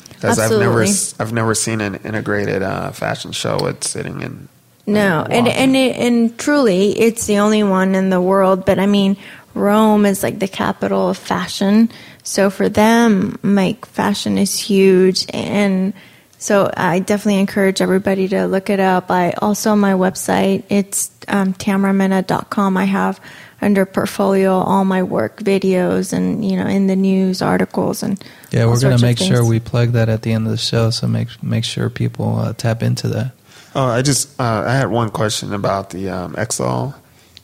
Because 0.09 0.39
I've 0.39 0.51
never, 0.51 0.83
Absolutely. 0.83 0.89
s- 0.91 1.15
I've 1.19 1.33
never 1.33 1.55
seen 1.55 1.81
an 1.81 1.95
integrated 1.95 2.63
uh, 2.63 2.91
fashion 2.91 3.33
show 3.33 3.59
with 3.63 3.85
sitting 3.85 4.21
in. 4.21 4.49
No, 4.89 5.27
and 5.29 5.47
and 5.47 5.77
it, 5.77 5.97
and 5.97 6.39
truly, 6.39 6.99
it's 6.99 7.27
the 7.27 7.39
only 7.39 7.63
one 7.63 7.95
in 7.95 8.09
the 8.09 8.21
world. 8.21 8.65
But 8.65 8.79
I 8.79 8.87
mean, 8.87 9.19
Rome 9.53 10.07
is 10.07 10.23
like 10.23 10.39
the 10.39 10.49
capital 10.49 11.11
of 11.11 11.19
fashion, 11.19 11.91
so 12.23 12.49
for 12.49 12.71
them, 12.71 13.39
like 13.43 13.85
fashion 13.85 14.39
is 14.39 14.59
huge, 14.59 15.27
and 15.29 15.93
so 16.39 16.71
I 16.75 17.01
definitely 17.01 17.41
encourage 17.41 17.83
everybody 17.83 18.29
to 18.29 18.47
look 18.47 18.71
it 18.71 18.81
up. 18.81 19.11
I 19.11 19.33
also 19.33 19.73
on 19.73 19.79
my 19.79 19.93
website, 19.93 20.65
it's 20.71 21.11
um, 21.29 21.53
tamaramena.com. 21.53 22.77
I 22.79 22.85
have 22.85 23.21
under 23.61 23.85
portfolio 23.85 24.53
all 24.53 24.85
my 24.85 25.03
work 25.03 25.41
videos 25.41 26.13
and 26.13 26.49
you 26.49 26.57
know 26.57 26.67
in 26.67 26.87
the 26.87 26.97
news 26.97 27.43
articles 27.43 28.03
and 28.03 28.23
Yeah, 28.51 28.67
we're 28.67 28.81
gonna 28.81 28.99
make 28.99 29.19
sure 29.19 29.45
we 29.45 29.61
plug 29.61 29.91
that 29.93 30.09
at 30.09 30.23
the 30.23 30.33
end 30.33 30.47
of 30.47 30.53
the 30.53 30.57
show, 30.57 30.89
so 30.91 31.07
make 31.09 31.29
make 31.43 31.65
sure 31.65 31.91
people 31.91 32.39
uh, 32.39 32.53
tap 32.55 32.83
into 32.83 33.09
that. 33.09 33.33
Oh, 33.79 33.87
I 33.87 34.03
just 34.03 34.41
uh, 34.41 34.65
I 34.67 34.73
had 34.75 34.91
one 34.91 35.09
question 35.11 35.55
about 35.55 35.91
the 35.91 36.09
um, 36.11 36.35
Ekso. 36.35 36.97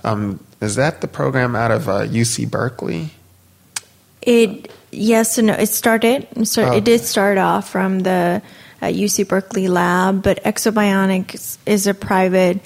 Um, 0.02 0.40
is 0.60 0.74
that 0.74 1.00
the 1.00 1.06
program 1.06 1.54
out 1.54 1.70
of 1.70 1.88
uh, 1.88 2.06
UC 2.06 2.50
Berkeley? 2.50 3.10
It 4.20 4.68
yes 4.90 5.38
and 5.38 5.46
no. 5.46 5.54
It 5.54 5.68
started. 5.68 6.26
So 6.48 6.72
it 6.72 6.82
did 6.82 7.02
start 7.02 7.38
off 7.38 7.70
from 7.70 8.00
the 8.00 8.42
uh, 8.82 8.86
UC 8.86 9.28
Berkeley 9.28 9.68
lab, 9.68 10.24
but 10.24 10.42
Ekso 10.42 10.72
Bionics 10.72 11.58
is 11.66 11.86
a 11.86 11.94
private 11.94 12.58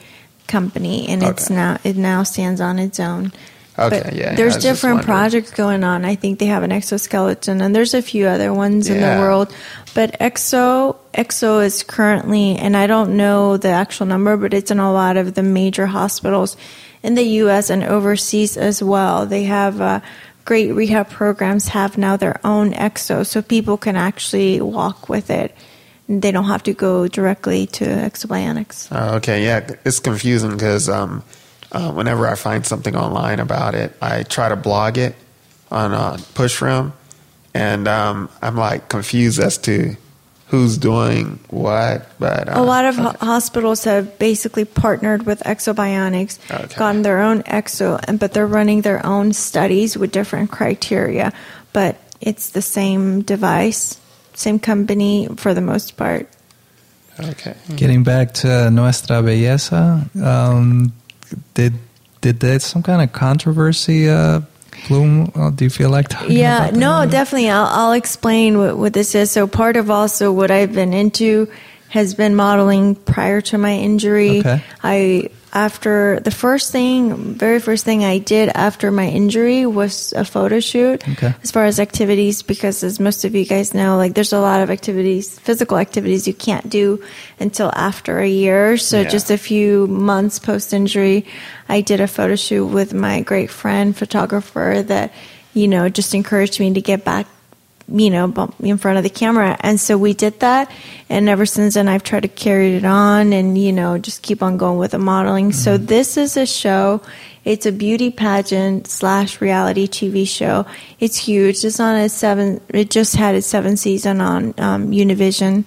company, 0.47 1.07
and 1.09 1.23
it's 1.23 1.51
now 1.51 1.77
it 1.85 1.99
now 1.99 2.23
stands 2.23 2.63
on 2.63 2.79
its 2.79 2.99
own. 2.99 3.33
Okay, 3.79 4.01
But 4.03 4.15
yeah, 4.15 4.35
There's 4.35 4.55
just 4.55 4.65
different 4.65 5.03
projects 5.03 5.51
going 5.51 5.85
on. 5.85 6.07
I 6.07 6.15
think 6.15 6.39
they 6.39 6.47
have 6.47 6.63
an 6.63 6.73
exoskeleton, 6.73 7.61
and 7.61 7.77
there's 7.77 7.93
a 7.93 8.01
few 8.01 8.27
other 8.27 8.51
ones 8.55 8.89
in 8.89 8.95
the 8.95 9.07
Yeah. 9.07 9.21
world. 9.21 9.55
But 9.95 10.19
Ekso 10.21 10.97
Ekso 11.15 11.65
is 11.65 11.83
currently, 11.83 12.57
and 12.57 12.77
I 12.77 12.87
don't 12.87 13.17
know 13.17 13.57
the 13.57 13.69
actual 13.69 14.07
number, 14.07 14.37
but 14.37 14.55
it's 14.55 14.71
in 14.71 14.79
a 14.79 14.93
lot 14.93 15.17
of 15.17 15.35
the 15.35 15.43
major 15.43 15.87
hospitals 15.87 16.57
in 17.03 17.15
the 17.15 17.23
U.S. 17.23 17.71
and 17.71 17.83
overseas 17.83 18.57
as 18.57 18.83
well. 18.83 19.27
They 19.27 19.45
have 19.45 19.81
uh, 19.81 20.01
great 20.45 20.73
rehab 20.73 21.11
programs. 21.11 21.69
Have 21.69 21.99
now 21.99 22.17
their 22.17 22.41
own 22.45 22.73
Ekso, 22.73 23.27
so 23.27 23.43
people 23.43 23.77
can 23.77 23.97
actually 23.97 24.61
walk 24.61 25.09
with 25.09 25.31
it. 25.31 25.55
They 26.09 26.31
don't 26.31 26.47
have 26.47 26.63
to 26.65 26.75
go 26.75 27.09
directly 27.09 27.67
to 27.67 27.85
Ekso 27.85 28.27
Bionics. 28.27 28.89
Oh, 28.91 29.17
okay, 29.17 29.45
yeah, 29.45 29.69
it's 29.85 30.01
confusing 30.01 30.53
because 30.53 30.89
um, 30.89 31.23
uh, 31.73 31.93
whenever 31.93 32.27
I 32.27 32.35
find 32.35 32.65
something 32.65 32.97
online 32.97 33.41
about 33.41 33.75
it, 33.75 33.95
I 34.01 34.23
try 34.23 34.49
to 34.49 34.57
blog 34.57 34.99
it 34.99 35.15
on 35.71 35.93
uh, 35.93 36.19
Pushrim, 36.35 36.93
and 37.55 37.89
um, 37.89 38.29
I'm 38.41 38.57
like 38.57 38.89
confused 38.89 39.39
as 39.39 39.59
to 39.59 39.97
who's 40.49 40.79
doing 40.79 41.39
what. 41.51 42.09
But 42.19 42.49
uh, 42.49 42.61
A 42.61 42.63
lot 42.63 42.85
of 42.85 42.97
ho- 42.97 43.09
okay. 43.09 43.27
hospitals 43.27 43.85
have 43.85 44.19
basically 44.19 44.65
partnered 44.65 45.25
with 45.27 45.41
Ekso 45.45 45.75
Bionics, 45.75 46.39
Okay. 46.51 46.75
gotten 46.77 47.03
their 47.03 47.21
own 47.21 47.43
Ekso, 47.45 47.99
and 48.09 48.19
but 48.19 48.33
they're 48.33 48.47
running 48.47 48.81
their 48.83 49.05
own 49.05 49.33
studies 49.33 49.97
with 49.97 50.11
different 50.11 50.51
criteria. 50.51 51.33
But 51.73 51.97
it's 52.21 52.51
the 52.51 52.63
same 52.63 53.23
device, 53.23 54.01
same 54.35 54.59
company 54.59 55.29
for 55.37 55.53
the 55.55 55.61
most 55.61 55.97
part. 55.97 56.29
okay. 57.21 57.55
Getting 57.77 58.03
back 58.05 58.33
to 58.43 58.71
Nuestra 58.71 59.23
Belleza, 59.23 60.07
um, 60.23 60.93
did 61.55 61.75
did 62.21 62.41
that 62.41 62.63
some 62.63 62.83
kind 62.83 63.03
of 63.03 63.13
controversy 63.13 64.09
uh, 64.09 64.41
bloom? 64.87 65.33
Uh, 65.35 65.51
do 65.51 65.65
you 65.65 65.71
feel 65.71 65.91
like 65.91 66.09
talking 66.09 66.37
Yeah, 66.37 66.71
no, 66.73 67.07
definitely. 67.07 67.51
I'll, 67.51 67.67
I'll 67.67 67.93
explain 67.93 68.59
what, 68.59 68.77
what 68.77 68.93
this 68.93 69.15
is. 69.15 69.31
So, 69.31 69.47
part 69.47 69.77
of 69.77 69.91
also 69.91 70.33
what 70.33 70.51
I've 70.51 70.73
been 70.73 70.93
into 70.93 71.49
has 71.89 72.15
been 72.15 72.37
modeling 72.37 72.95
prior 72.95 73.41
to 73.41 73.59
my 73.59 73.75
injury. 73.75 74.41
Okay. 74.41 74.63
I 74.83 75.31
after 75.55 76.21
the 76.21 76.31
first 76.31 76.71
thing, 76.71 77.35
very 77.35 77.59
first 77.59 77.85
thing 77.87 78.05
I 78.05 78.19
did 78.19 78.51
after 78.55 78.91
my 78.91 79.09
injury 79.09 79.65
was 79.65 80.13
a 80.13 80.25
photo 80.25 80.61
shoot. 80.61 81.09
Okay. 81.09 81.35
As 81.43 81.51
far 81.51 81.65
as 81.65 81.81
activities, 81.81 82.43
because 82.43 82.85
as 82.85 83.01
most 83.01 83.25
of 83.25 83.35
you 83.35 83.47
guys 83.47 83.73
know, 83.73 83.97
like 83.97 84.13
there's 84.15 84.35
a 84.35 84.41
lot 84.41 84.61
of 84.61 84.71
activities, 84.71 85.39
physical 85.39 85.79
activities 85.79 86.29
you 86.29 86.35
can't 86.35 86.69
do 86.69 87.03
until 87.41 87.73
after 87.75 88.19
a 88.19 88.29
year. 88.29 88.77
So 88.77 89.01
Yeah. 89.01 89.09
just 89.09 89.31
a 89.31 89.39
few 89.39 89.87
months 89.87 90.39
post 90.39 90.75
injury, 90.75 91.25
I 91.69 91.81
did 91.81 92.01
a 92.01 92.07
photo 92.07 92.37
shoot 92.37 92.67
with 92.67 92.93
my 92.93 93.23
great 93.23 93.51
friend 93.51 93.97
photographer 93.97 94.85
that, 94.87 95.13
you 95.55 95.67
know, 95.67 95.89
just 95.89 96.15
encouraged 96.15 96.61
me 96.61 96.75
to 96.75 96.83
get 96.83 97.07
back, 97.07 97.27
you 97.89 98.11
know, 98.11 98.29
bump 98.29 98.59
me 98.61 98.71
in 98.71 98.79
front 98.79 98.99
of 98.99 99.05
the 99.05 99.11
camera. 99.11 99.57
And 99.61 99.81
so 99.81 99.97
we 99.97 100.15
did 100.15 100.41
that. 100.41 100.71
And 101.09 101.29
ever 101.29 101.47
since 101.47 101.75
then, 101.75 101.89
I've 101.89 102.03
tried 102.03 102.23
to 102.23 102.29
carry 102.29 102.77
it 102.77 102.85
on 102.85 103.33
and, 103.33 103.57
you 103.57 103.73
know, 103.73 103.99
just 103.99 104.23
keep 104.23 104.43
on 104.43 104.57
going 104.57 104.79
with 104.79 104.91
the 104.91 104.99
modeling. 104.99 105.53
So 105.53 105.79
this 105.79 106.17
is 106.17 106.37
a 106.37 106.47
show. 106.47 107.01
It's 107.49 107.65
a 107.65 107.73
beauty 107.73 108.11
pageant 108.11 108.89
slash 108.89 109.41
reality 109.41 109.87
TV 109.87 110.29
show. 110.29 110.67
It's 111.01 111.17
huge. 111.17 111.65
It's 111.65 111.81
on 111.81 111.97
its 111.97 112.13
seven. 112.13 112.61
It 112.69 112.91
just 112.91 113.17
had 113.17 113.35
its 113.35 113.47
seventh 113.47 113.79
season 113.79 114.21
on 114.21 114.55
um, 114.59 114.91
Univision, 114.91 115.65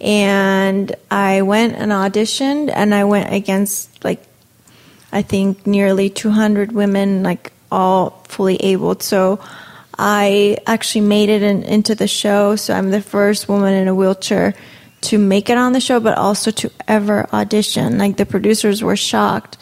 and 0.00 0.94
I 1.10 1.42
went 1.42 1.74
and 1.74 1.92
auditioned, 1.92 2.72
and 2.74 2.94
I 2.94 3.04
went 3.04 3.30
against 3.30 4.02
like 4.02 4.22
I 5.12 5.20
think 5.20 5.66
nearly 5.66 6.08
200 6.08 6.72
women, 6.72 7.22
like 7.22 7.52
all 7.70 8.24
fully 8.28 8.56
abled. 8.56 9.02
So 9.02 9.38
I 9.98 10.58
actually 10.66 11.00
made 11.02 11.28
it 11.28 11.42
in, 11.42 11.62
into 11.64 11.94
the 11.94 12.06
show. 12.06 12.56
So 12.56 12.72
I'm 12.74 12.90
the 12.90 13.00
first 13.02 13.48
woman 13.48 13.74
in 13.74 13.88
a 13.88 13.94
wheelchair 13.94 14.54
to 15.00 15.18
make 15.18 15.50
it 15.50 15.58
on 15.58 15.72
the 15.72 15.80
show, 15.80 16.00
but 16.00 16.16
also 16.18 16.50
to 16.52 16.70
ever 16.86 17.28
audition. 17.32 17.98
Like 17.98 18.16
the 18.16 18.26
producers 18.26 18.82
were 18.82 18.96
shocked 18.96 19.58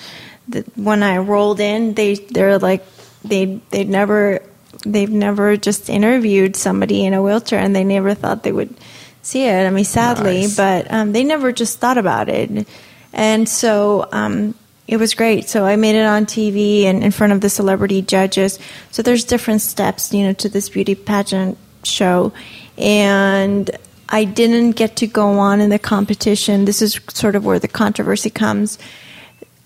that 0.48 0.66
when 0.76 1.02
I 1.02 1.18
rolled 1.18 1.60
in, 1.60 1.94
they 1.94 2.14
they're 2.14 2.58
like 2.58 2.84
they 3.24 3.60
they'd 3.70 3.88
never 3.88 4.42
they've 4.84 5.10
never 5.10 5.56
just 5.56 5.88
interviewed 5.90 6.54
somebody 6.56 7.04
in 7.04 7.14
a 7.14 7.22
wheelchair, 7.22 7.58
and 7.58 7.74
they 7.74 7.84
never 7.84 8.14
thought 8.14 8.42
they 8.42 8.52
would 8.52 8.74
see 9.22 9.44
it. 9.46 9.66
I 9.66 9.70
mean, 9.70 9.84
sadly, 9.84 10.42
Nice. 10.42 10.56
but 10.56 10.92
um, 10.92 11.12
they 11.12 11.24
never 11.24 11.50
just 11.50 11.80
thought 11.80 11.98
about 11.98 12.28
it. 12.28 12.66
And 13.12 13.48
so 13.48 14.06
um, 14.12 14.54
it 14.88 14.98
was 14.98 15.14
great. 15.14 15.48
So 15.48 15.64
I 15.64 15.76
made 15.76 15.96
it 15.96 16.06
on 16.06 16.26
TV 16.26 16.84
and 16.84 17.02
in 17.02 17.10
front 17.10 17.32
of 17.32 17.40
the 17.40 17.50
celebrity 17.50 18.02
judges. 18.02 18.58
So 18.90 19.02
there's 19.02 19.24
different 19.24 19.62
steps, 19.62 20.12
you 20.12 20.24
know, 20.24 20.32
to 20.34 20.48
this 20.48 20.68
beauty 20.68 20.94
pageant 20.94 21.58
show. 21.82 22.32
And 22.78 23.70
I 24.08 24.24
didn't 24.24 24.72
get 24.72 24.96
to 24.96 25.06
go 25.06 25.38
on 25.38 25.60
in 25.60 25.70
the 25.70 25.78
competition. 25.78 26.64
This 26.64 26.82
is 26.82 27.00
sort 27.08 27.34
of 27.34 27.44
where 27.44 27.58
the 27.58 27.68
controversy 27.68 28.30
comes. 28.30 28.78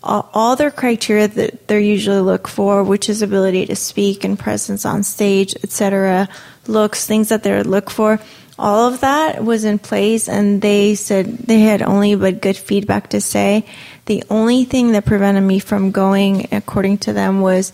All, 0.02 0.56
their 0.56 0.70
criteria 0.70 1.28
that 1.28 1.68
they 1.68 1.84
usually 1.84 2.20
look 2.20 2.48
for, 2.48 2.82
which 2.82 3.10
is 3.10 3.20
ability 3.20 3.66
to 3.66 3.76
speak 3.76 4.24
and 4.24 4.38
presence 4.38 4.86
on 4.86 5.02
stage, 5.02 5.54
etc., 5.62 6.26
looks, 6.66 7.06
things 7.06 7.28
that 7.28 7.42
they 7.42 7.62
look 7.62 7.90
for, 7.90 8.18
all 8.58 8.92
of 8.92 9.00
that 9.00 9.44
was 9.44 9.64
in 9.64 9.78
place 9.78 10.28
and 10.28 10.60
they 10.60 10.94
said 10.94 11.26
they 11.38 11.60
had 11.60 11.80
only 11.80 12.14
but 12.14 12.42
good 12.42 12.56
feedback 12.56 13.08
to 13.08 13.20
say 13.20 13.64
the 14.10 14.24
only 14.28 14.64
thing 14.64 14.90
that 14.92 15.04
prevented 15.06 15.44
me 15.44 15.58
from 15.60 15.92
going 15.92 16.48
according 16.50 16.98
to 16.98 17.12
them 17.12 17.40
was 17.40 17.72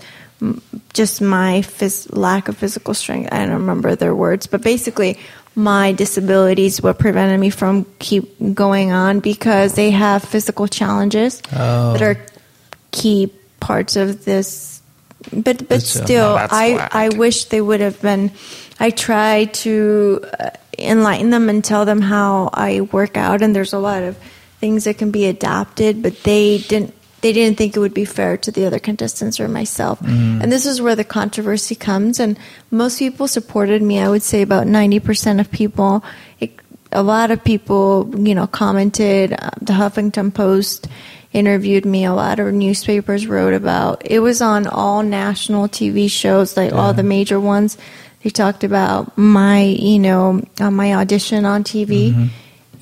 just 0.93 1.23
my 1.23 1.63
phys- 1.65 2.07
lack 2.15 2.49
of 2.49 2.57
physical 2.63 2.93
strength 2.93 3.33
i 3.33 3.39
don't 3.45 3.55
remember 3.65 3.97
their 3.97 4.15
words 4.15 4.47
but 4.47 4.61
basically 4.63 5.19
my 5.55 5.93
disabilities 5.93 6.83
what 6.83 6.99
prevented 6.99 7.41
me 7.41 7.49
from 7.49 7.87
keep 7.99 8.25
going 8.53 8.93
on 8.93 9.21
because 9.21 9.73
they 9.81 9.91
have 9.91 10.23
physical 10.23 10.67
challenges 10.69 11.41
Oh. 11.53 11.93
that 11.95 12.03
are 12.03 12.19
key 12.93 13.33
parts 13.61 13.97
of 13.97 14.25
this 14.27 14.83
but 15.33 15.57
but 15.59 15.69
That's, 15.71 15.97
uh, 15.97 16.05
still 16.05 16.35
That's 16.37 16.53
i 16.53 16.67
whack. 16.77 16.95
i 16.95 17.09
wish 17.25 17.47
they 17.47 17.63
would 17.63 17.81
have 17.81 17.99
been 18.03 18.31
i 18.79 18.91
try 18.91 19.47
to 19.65 20.21
uh, 20.39 20.51
enlighten 20.79 21.31
them 21.31 21.49
and 21.49 21.65
tell 21.65 21.87
them 21.87 22.03
how 22.03 22.51
I 22.53 22.83
work 22.93 23.17
out, 23.17 23.41
and 23.41 23.57
there's 23.57 23.73
a 23.73 23.79
lot 23.81 24.03
of 24.03 24.15
things 24.59 24.85
that 24.85 24.99
can 24.99 25.11
be 25.11 25.27
adapted, 25.27 26.03
but 26.03 26.23
they 26.23 26.59
didn't 26.59 26.95
they 27.23 27.33
didn't 27.33 27.57
think 27.57 27.77
it 27.77 27.81
would 27.81 27.95
be 27.95 28.05
fair 28.05 28.37
to 28.37 28.53
the 28.53 28.67
other 28.67 28.79
contestants 28.79 29.41
or 29.41 29.49
myself. 29.49 29.99
Mm-hmm. 30.01 30.43
And 30.43 30.53
this 30.53 30.67
is 30.67 30.83
where 30.83 30.95
the 30.95 31.03
controversy 31.03 31.75
comes. 31.75 32.21
And 32.21 32.39
most 32.71 32.99
people 32.99 33.27
supported 33.27 33.83
me. 33.83 33.99
I 33.99 34.09
would 34.09 34.23
say 34.23 34.43
about 34.43 34.67
90% 34.67 35.41
of 35.41 35.51
people, 35.51 36.05
it, 36.39 36.53
a 36.93 37.03
lot 37.03 37.31
of 37.31 37.43
people, 37.43 38.13
you 38.17 38.35
know, 38.35 38.47
commented. 38.47 39.33
Uh, 39.33 39.51
the 39.61 39.73
Huffington 39.73 40.33
Post 40.33 40.89
interviewed 41.33 41.85
me. 41.85 42.05
A 42.05 42.13
lot 42.13 42.39
of 42.39 42.53
newspapers 42.53 43.27
wrote 43.27 43.55
about. 43.55 44.03
It 44.05 44.21
was 44.21 44.41
on 44.41 44.67
all 44.67 45.03
national 45.03 45.69
TV 45.69 46.11
shows, 46.11 46.57
like 46.57 46.73
all 46.73 46.93
the 46.93 47.03
major 47.03 47.41
ones. 47.41 47.77
They 48.23 48.31
talked 48.31 48.63
about 48.63 49.17
my, 49.17 49.63
you 49.63 49.99
know, 49.99 50.43
uh, 50.61 50.71
my 50.71 50.95
audition 50.95 51.45
on 51.45 51.65
TV 51.65 52.13
Mm-hmm. 52.13 52.27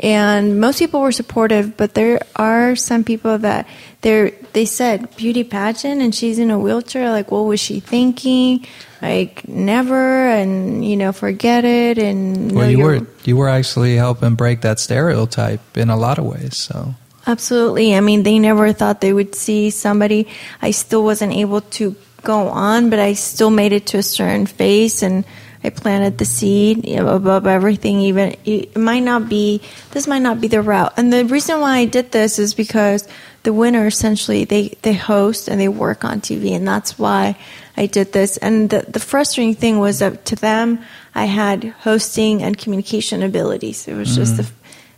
And 0.00 0.60
most 0.60 0.78
people 0.78 1.00
were 1.00 1.12
supportive 1.12 1.76
but 1.76 1.94
there 1.94 2.20
are 2.36 2.74
some 2.76 3.04
people 3.04 3.38
that 3.38 3.66
they 4.00 4.30
they 4.52 4.64
said 4.64 5.14
beauty 5.16 5.44
pageant 5.44 6.02
and 6.02 6.14
she's 6.14 6.38
in 6.38 6.50
a 6.50 6.58
wheelchair 6.58 7.10
like 7.10 7.30
what 7.30 7.42
was 7.42 7.60
she 7.60 7.80
thinking 7.80 8.66
like 9.02 9.46
never 9.46 10.28
and 10.28 10.84
you 10.84 10.96
know 10.96 11.12
forget 11.12 11.64
it 11.64 11.98
and 11.98 12.52
Well, 12.52 12.70
you 12.70 12.78
were 12.78 13.06
you 13.24 13.36
were 13.36 13.48
actually 13.48 13.96
helping 13.96 14.34
break 14.34 14.62
that 14.62 14.78
stereotype 14.78 15.76
in 15.76 15.90
a 15.90 15.96
lot 15.96 16.18
of 16.18 16.24
ways. 16.24 16.56
So 16.56 16.94
Absolutely. 17.26 17.96
I 17.96 18.00
mean, 18.00 18.22
they 18.22 18.38
never 18.38 18.72
thought 18.72 19.00
they 19.00 19.12
would 19.12 19.34
see 19.34 19.70
somebody. 19.70 20.28
I 20.60 20.72
still 20.72 21.02
wasn't 21.02 21.32
able 21.32 21.62
to 21.80 21.96
go 22.22 22.48
on, 22.48 22.90
but 22.90 22.98
I 22.98 23.14
still 23.14 23.50
made 23.50 23.72
it 23.72 23.86
to 23.88 23.98
a 23.98 24.02
certain 24.02 24.46
phase 24.46 25.02
and 25.02 25.24
I 25.64 25.71
planted 25.71 26.18
the 26.18 26.26
seed 26.26 26.87
above 26.88 27.47
everything. 27.47 28.00
Even 28.00 28.37
it 28.44 28.76
might 28.76 29.00
not 29.00 29.28
be, 29.28 29.62
this 29.92 30.06
might 30.06 30.21
not 30.21 30.40
be 30.40 30.49
the 30.49 30.61
route. 30.61 30.92
And 30.97 31.12
the 31.12 31.25
reason 31.25 31.61
why 31.61 31.78
I 31.78 31.85
did 31.87 32.12
this 32.12 32.38
is 32.38 32.52
because 32.54 33.09
the 33.44 33.52
winner 33.52 33.87
essentially 33.87 34.44
they, 34.44 34.76
they 34.83 34.92
host 34.92 35.49
and 35.49 35.59
they 35.59 35.68
work 35.68 36.04
on 36.04 36.21
TV. 36.21 36.52
And 36.52 36.68
that's 36.68 36.99
why 36.99 37.37
I 37.76 37.87
did 37.87 38.12
this. 38.12 38.37
And 38.37 38.68
the, 38.68 38.85
the 38.87 39.00
frustrating 39.00 39.54
thing 39.54 39.78
was 39.78 40.00
that 40.00 40.26
to 40.26 40.37
them, 40.37 40.80
I 41.14 41.25
had 41.25 41.64
hosting 41.64 42.42
and 42.42 42.59
communication 42.59 43.23
abilities. 43.23 43.88
It 43.88 43.94
was 43.94 44.14
just 44.14 44.35
mm-hmm. 44.35 44.42
the, 44.42 44.50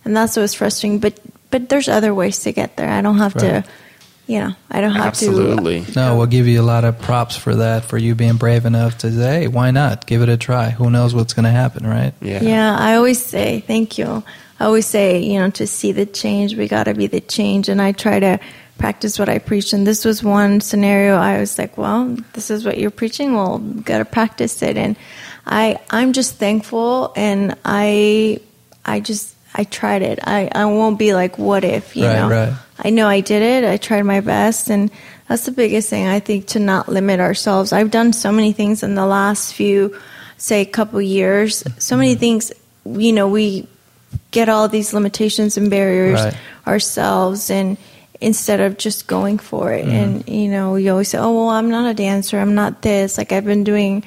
and 0.04 0.16
that's 0.16 0.36
what 0.36 0.42
was 0.42 0.54
frustrating. 0.54 0.98
But 0.98 1.20
but 1.50 1.68
there's 1.68 1.88
other 1.88 2.14
ways 2.14 2.40
to 2.40 2.52
get 2.52 2.76
there. 2.76 2.88
I 2.88 3.00
don't 3.00 3.18
have 3.18 3.34
Right. 3.36 3.64
to, 3.64 3.70
you 4.26 4.40
know, 4.40 4.54
I 4.70 4.80
don't 4.80 4.92
have 4.92 5.06
Absolutely. 5.06 5.44
to. 5.44 5.80
Absolutely. 5.82 5.94
No, 5.94 6.16
we'll 6.16 6.26
give 6.26 6.48
you 6.48 6.60
a 6.60 6.64
lot 6.64 6.84
of 6.84 6.98
props 7.00 7.36
for 7.36 7.54
that 7.56 7.84
for 7.84 7.96
you 7.96 8.14
being 8.14 8.36
brave 8.36 8.64
enough 8.66 8.98
to 8.98 9.12
say, 9.12 9.40
hey, 9.40 9.48
why 9.48 9.70
not 9.70 10.06
give 10.06 10.22
it 10.22 10.28
a 10.28 10.36
try? 10.36 10.70
Who 10.70 10.90
knows 10.90 11.14
what's 11.14 11.32
going 11.32 11.44
to 11.44 11.50
happen, 11.50 11.86
right? 11.86 12.12
Yeah. 12.20 12.42
Yeah, 12.42 12.76
I 12.76 12.96
always 12.96 13.24
say 13.24 13.60
thank 13.60 13.98
you. 13.98 14.24
I 14.58 14.64
always 14.64 14.86
say, 14.86 15.20
you 15.20 15.38
know, 15.38 15.50
to 15.50 15.66
see 15.66 15.92
the 15.92 16.06
change, 16.06 16.56
we 16.56 16.66
got 16.66 16.84
to 16.84 16.94
be 16.94 17.06
the 17.06 17.20
change, 17.20 17.68
and 17.68 17.80
I 17.80 17.92
try 17.92 18.18
to 18.18 18.40
practice 18.78 19.18
what 19.18 19.28
I 19.28 19.38
preach. 19.38 19.72
And 19.72 19.86
this 19.86 20.04
was 20.04 20.22
one 20.22 20.60
scenario. 20.60 21.16
I 21.16 21.38
was 21.38 21.58
like, 21.58 21.78
well, 21.78 22.16
this 22.32 22.50
is 22.50 22.64
what 22.64 22.78
you're 22.78 22.90
preaching. 22.90 23.34
Well, 23.34 23.58
got 23.58 23.98
to 23.98 24.04
practice 24.04 24.62
it. 24.62 24.76
And 24.76 24.96
I, 25.46 25.78
I'm 25.90 26.12
just 26.12 26.36
thankful, 26.36 27.12
and 27.14 27.56
I, 27.64 28.40
I 28.84 29.00
just, 29.00 29.35
I 29.58 29.64
tried 29.64 30.02
it. 30.02 30.18
I, 30.22 30.50
I 30.54 30.66
won't 30.66 30.98
be 30.98 31.14
like, 31.14 31.38
what 31.38 31.64
if, 31.64 31.96
you 31.96 32.04
Right, 32.04 32.16
know? 32.16 32.28
right. 32.28 32.52
I 32.78 32.90
know 32.90 33.08
I 33.08 33.20
did 33.20 33.42
it. 33.42 33.66
I 33.66 33.78
tried 33.78 34.02
my 34.02 34.20
best, 34.20 34.68
and 34.68 34.90
that's 35.28 35.46
the 35.46 35.50
biggest 35.50 35.88
thing 35.88 36.06
I 36.06 36.20
think 36.20 36.48
to 36.48 36.58
not 36.58 36.88
limit 36.90 37.20
ourselves. 37.20 37.72
I've 37.72 37.90
done 37.90 38.12
so 38.12 38.30
many 38.30 38.52
things 38.52 38.82
in 38.82 38.94
the 38.94 39.06
last 39.06 39.54
few, 39.54 39.98
say, 40.36 40.66
couple 40.66 41.00
years. 41.00 41.64
So 41.78 41.96
many 41.96 42.12
mm-hmm. 42.12 42.20
things, 42.20 42.52
you 42.84 43.14
know, 43.14 43.28
we 43.28 43.66
get 44.30 44.50
all 44.50 44.68
these 44.68 44.92
limitations 44.92 45.56
and 45.56 45.70
barriers 45.70 46.20
Right. 46.20 46.36
ourselves, 46.66 47.50
and 47.50 47.78
instead 48.20 48.60
of 48.60 48.76
just 48.76 49.06
going 49.06 49.38
for 49.38 49.72
it, 49.72 49.86
mm-hmm. 49.86 49.94
and 49.94 50.28
you 50.28 50.50
know, 50.50 50.76
you 50.76 50.90
always 50.90 51.08
say, 51.08 51.18
"Oh, 51.18 51.32
well, 51.32 51.48
I'm 51.48 51.70
not 51.70 51.90
a 51.90 51.94
dancer. 51.94 52.38
I'm 52.38 52.54
not 52.54 52.82
this." 52.82 53.16
Like 53.16 53.32
I've 53.32 53.46
been 53.46 53.64
doing. 53.64 54.04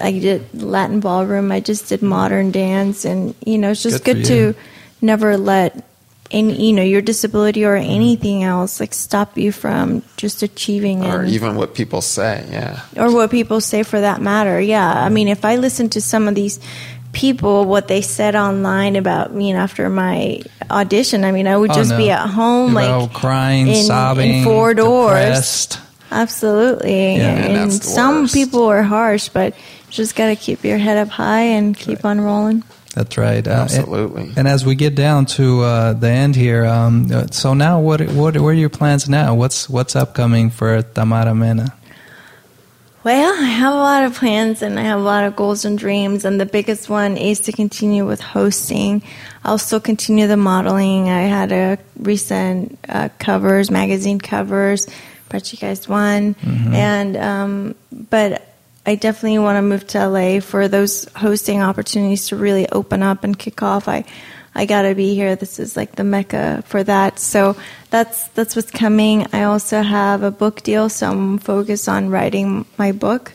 I 0.00 0.12
did 0.12 0.62
Latin 0.62 1.00
ballroom. 1.00 1.52
I 1.52 1.60
just 1.60 1.88
did 1.88 2.02
modern 2.02 2.50
dance, 2.50 3.04
and 3.04 3.34
you 3.46 3.56
know, 3.56 3.70
it's 3.70 3.82
just 3.82 4.04
Good 4.04 4.18
good, 4.18 4.26
to 4.26 4.54
never 5.04 5.36
let 5.36 5.84
any 6.30 6.68
you 6.68 6.72
know 6.72 6.82
your 6.82 7.02
disability 7.02 7.64
or 7.64 7.76
mm-hmm. 7.76 7.90
anything 7.90 8.42
else 8.42 8.80
like 8.80 8.94
stop 8.94 9.36
you 9.36 9.52
from 9.52 10.02
just 10.16 10.42
achieving 10.42 11.04
Or 11.04 11.20
and, 11.20 11.28
even 11.30 11.54
what 11.54 11.74
people 11.74 12.00
say. 12.00 12.46
Yeah. 12.50 12.80
or 12.96 13.12
what 13.12 13.30
people 13.30 13.60
say 13.60 13.82
for 13.82 14.00
that 14.00 14.20
matter 14.22 14.58
yeah 14.60 15.04
i 15.04 15.10
mean 15.10 15.28
if 15.28 15.44
i 15.44 15.56
listen 15.56 15.90
to 15.90 16.00
some 16.00 16.26
of 16.26 16.34
these 16.34 16.58
people 17.12 17.66
what 17.66 17.88
they 17.88 18.00
said 18.00 18.34
online 18.34 18.96
about 18.96 19.32
me 19.34 19.50
and 19.50 19.58
after 19.60 19.88
my 19.90 20.40
audition 20.70 21.24
i 21.24 21.30
mean 21.30 21.46
i 21.46 21.56
would 21.56 21.70
Oh, 21.70 21.74
just 21.74 21.90
no. 21.90 21.98
be 21.98 22.10
at 22.10 22.26
home 22.26 22.72
You're 22.72 22.82
like 23.00 23.12
crying, 23.12 23.68
in- 23.68 23.74
in 23.76 23.84
sobbing, 23.84 24.44
four 24.44 24.72
doors. 24.74 25.12
depressed. 25.12 25.78
absolutely 26.10 27.16
Yeah, 27.16 27.22
and, 27.28 27.56
and 27.70 27.72
some 27.72 28.22
worst. 28.22 28.34
people 28.34 28.64
are 28.64 28.82
harsh 28.82 29.28
but 29.28 29.54
you 29.54 29.92
just 29.92 30.16
got 30.16 30.28
to 30.28 30.36
keep 30.36 30.64
your 30.64 30.78
head 30.78 30.96
up 30.96 31.08
high 31.08 31.42
and 31.42 31.76
keep 31.76 32.04
on 32.04 32.20
rolling 32.20 32.64
That's 32.94 33.18
right. 33.18 33.46
Uh, 33.46 33.50
and- 33.50 33.60
Absolutely. 33.60 34.32
And, 34.36 34.46
as 34.46 34.64
we 34.64 34.74
get 34.76 34.94
down 34.94 35.26
to 35.26 35.62
uh, 35.62 35.92
the 35.94 36.08
end 36.08 36.36
here, 36.36 36.64
um, 36.64 37.10
uh, 37.12 37.26
so 37.30 37.52
now 37.54 37.80
what, 37.80 38.00
what? 38.12 38.36
What 38.36 38.48
are 38.48 38.52
your 38.52 38.68
plans 38.70 39.08
now? 39.08 39.34
What's 39.34 39.68
what's 39.68 39.96
upcoming 39.96 40.50
for 40.50 40.82
Tamara 40.82 41.34
Mena? 41.34 41.74
Well, 43.02 43.34
I 43.42 43.46
have 43.46 43.74
a 43.74 43.76
lot 43.76 44.04
of 44.04 44.14
plans 44.14 44.62
and 44.62 44.78
I 44.78 44.82
have 44.84 44.98
a 44.98 45.02
lot 45.02 45.24
of 45.24 45.36
goals 45.36 45.66
and 45.66 45.76
dreams, 45.78 46.24
and 46.24 46.40
the 46.40 46.46
biggest 46.46 46.88
one 46.88 47.18
is 47.18 47.40
to 47.40 47.52
continue 47.52 48.06
with 48.06 48.20
hosting. 48.20 49.02
I'll 49.44 49.58
still 49.58 49.80
continue 49.80 50.26
the 50.26 50.38
modeling. 50.38 51.10
I 51.10 51.22
had 51.22 51.52
a 51.52 51.78
recent 51.98 52.78
uh, 52.88 53.10
covers, 53.18 53.70
magazine 53.70 54.20
covers, 54.20 54.86
but 55.28 55.52
you 55.52 55.58
guys 55.58 55.86
won, 55.88 56.34
and 56.72 57.16
um, 57.16 57.74
but 57.92 58.53
I 58.86 58.96
definitely 58.96 59.38
want 59.38 59.56
to 59.56 59.62
move 59.62 59.86
to 59.88 60.06
LA 60.08 60.40
for 60.40 60.68
those 60.68 61.06
hosting 61.14 61.62
opportunities 61.62 62.28
to 62.28 62.36
really 62.36 62.68
open 62.68 63.02
up 63.02 63.24
and 63.24 63.38
kick 63.38 63.62
off. 63.62 63.88
I 63.88 64.04
I 64.54 64.66
gotta 64.66 64.94
be 64.94 65.14
here. 65.14 65.34
This 65.36 65.58
is 65.58 65.76
like 65.76 65.96
the 65.96 66.04
mecca 66.04 66.62
for 66.66 66.84
that. 66.84 67.18
So 67.18 67.56
that's 67.90 68.28
that's 68.28 68.54
what's 68.54 68.70
coming. 68.70 69.26
I 69.32 69.44
also 69.44 69.82
have 69.82 70.22
a 70.22 70.30
book 70.30 70.62
deal, 70.62 70.88
so 70.88 71.10
I'm 71.10 71.38
focused 71.38 71.88
on 71.88 72.10
writing 72.10 72.64
my 72.78 72.92
book. 72.92 73.32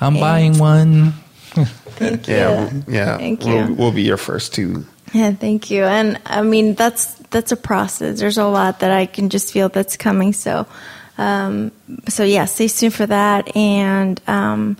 I'm 0.00 0.14
And- 0.14 0.20
buying 0.20 0.58
one. 0.58 1.12
Thank 1.52 2.26
you. 2.28 2.34
Yeah. 2.34 2.72
Yeah. 2.88 3.18
Thank 3.18 3.40
we'll, 3.44 3.68
you. 3.68 3.74
we'll 3.74 3.92
be 3.92 4.02
your 4.02 4.16
first 4.16 4.54
two. 4.54 4.86
Yeah, 5.12 5.32
thank 5.32 5.70
you. 5.70 5.84
And 5.84 6.18
I 6.24 6.40
mean, 6.40 6.74
that's 6.74 7.14
that's 7.30 7.52
a 7.52 7.56
process. 7.56 8.18
There's 8.18 8.38
a 8.38 8.46
lot 8.46 8.80
that 8.80 8.90
I 8.90 9.04
can 9.04 9.28
just 9.28 9.52
feel 9.52 9.68
that's 9.68 9.98
coming. 9.98 10.32
So, 10.32 10.66
um, 11.18 11.70
so 12.08 12.24
yeah, 12.24 12.46
stay 12.46 12.68
tuned 12.68 12.94
for 12.94 13.04
that, 13.06 13.54
and 13.54 14.18
um, 14.26 14.78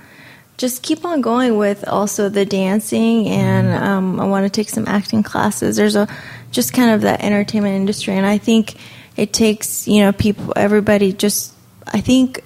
just 0.62 0.82
keep 0.84 1.04
on 1.04 1.20
going 1.20 1.58
with 1.58 1.86
also 1.88 2.28
the 2.28 2.46
dancing. 2.46 3.26
And 3.28 3.66
um, 3.74 4.20
I 4.20 4.24
want 4.24 4.44
to 4.46 4.50
take 4.50 4.68
some 4.68 4.86
acting 4.86 5.24
classes. 5.24 5.76
There's 5.76 5.96
a 5.96 6.06
just 6.52 6.72
kind 6.72 6.92
of 6.94 7.00
that 7.00 7.20
entertainment 7.20 7.74
industry, 7.74 8.14
and 8.16 8.24
I 8.24 8.38
think 8.38 8.76
it 9.16 9.32
takes 9.32 9.88
you 9.88 10.00
know 10.02 10.12
people, 10.12 10.52
everybody. 10.54 11.12
Just 11.12 11.52
I 11.92 12.00
think 12.00 12.44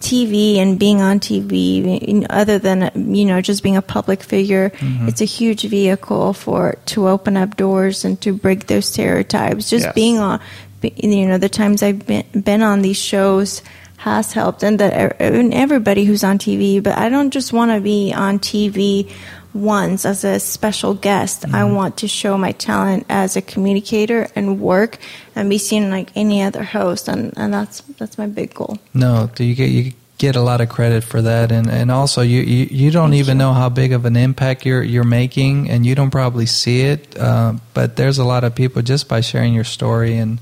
TV 0.00 0.58
and 0.58 0.78
being 0.78 1.00
on 1.00 1.18
TV, 1.18 2.26
other 2.28 2.58
than 2.58 3.14
you 3.14 3.24
know 3.24 3.40
just 3.40 3.62
being 3.62 3.78
a 3.78 3.82
public 3.82 4.22
figure, 4.22 4.70
it's 5.08 5.22
a 5.22 5.24
huge 5.24 5.62
vehicle 5.62 6.34
for 6.34 6.76
to 6.92 7.08
open 7.08 7.38
up 7.38 7.56
doors 7.56 8.04
and 8.04 8.20
to 8.20 8.34
break 8.34 8.66
those 8.66 8.86
stereotypes. 8.86 9.70
Just 9.70 9.86
Yes. 9.86 9.94
being 9.94 10.18
on, 10.18 10.40
you 10.82 11.26
know, 11.26 11.38
the 11.38 11.48
times 11.48 11.82
I've 11.82 12.04
been 12.06 12.24
been 12.36 12.60
on 12.60 12.82
these 12.82 12.98
shows 12.98 13.62
has 14.04 14.34
helped, 14.34 14.62
and 14.62 14.78
that 14.80 15.16
and 15.18 15.54
everybody 15.54 16.04
who's 16.04 16.22
on 16.22 16.38
TV. 16.38 16.82
But 16.82 16.98
I 16.98 17.08
don't 17.08 17.30
just 17.30 17.54
want 17.54 17.70
to 17.72 17.80
be 17.80 18.12
on 18.12 18.38
TV 18.38 19.10
once 19.54 20.04
as 20.04 20.24
a 20.24 20.38
special 20.38 20.92
guest. 20.92 21.46
I 21.54 21.64
want 21.64 21.96
to 21.98 22.08
show 22.08 22.36
my 22.36 22.52
talent 22.52 23.06
as 23.08 23.34
a 23.34 23.40
communicator 23.40 24.28
and 24.36 24.60
work 24.60 24.98
and 25.34 25.48
be 25.48 25.56
seen 25.56 25.88
like 25.88 26.10
any 26.14 26.42
other 26.42 26.64
host, 26.64 27.08
and, 27.08 27.32
and 27.38 27.54
that's 27.54 27.80
that's 27.98 28.18
my 28.18 28.26
big 28.26 28.52
goal. 28.52 28.78
No, 28.92 29.30
do 29.34 29.42
you 29.42 29.54
get 29.54 29.70
you 29.70 29.92
get 30.18 30.36
a 30.36 30.42
lot 30.42 30.60
of 30.60 30.68
credit 30.68 31.02
for 31.02 31.22
that, 31.22 31.50
and 31.50 31.70
and 31.70 31.90
also 31.90 32.20
you 32.20 32.42
you, 32.42 32.66
you 32.70 32.90
don't 32.90 33.12
Thank 33.12 33.20
even 33.20 33.36
you. 33.38 33.44
know 33.44 33.54
how 33.54 33.70
big 33.70 33.94
of 33.94 34.04
an 34.04 34.16
impact 34.16 34.66
you're 34.66 34.82
you're 34.82 35.04
making, 35.04 35.70
and 35.70 35.86
you 35.86 35.94
don't 35.94 36.10
probably 36.10 36.44
see 36.44 36.82
it. 36.82 37.18
Uh, 37.18 37.54
but 37.72 37.96
there's 37.96 38.18
a 38.18 38.24
lot 38.24 38.44
of 38.44 38.54
people 38.54 38.82
just 38.82 39.08
by 39.08 39.22
sharing 39.22 39.54
your 39.54 39.64
story 39.64 40.18
and. 40.18 40.40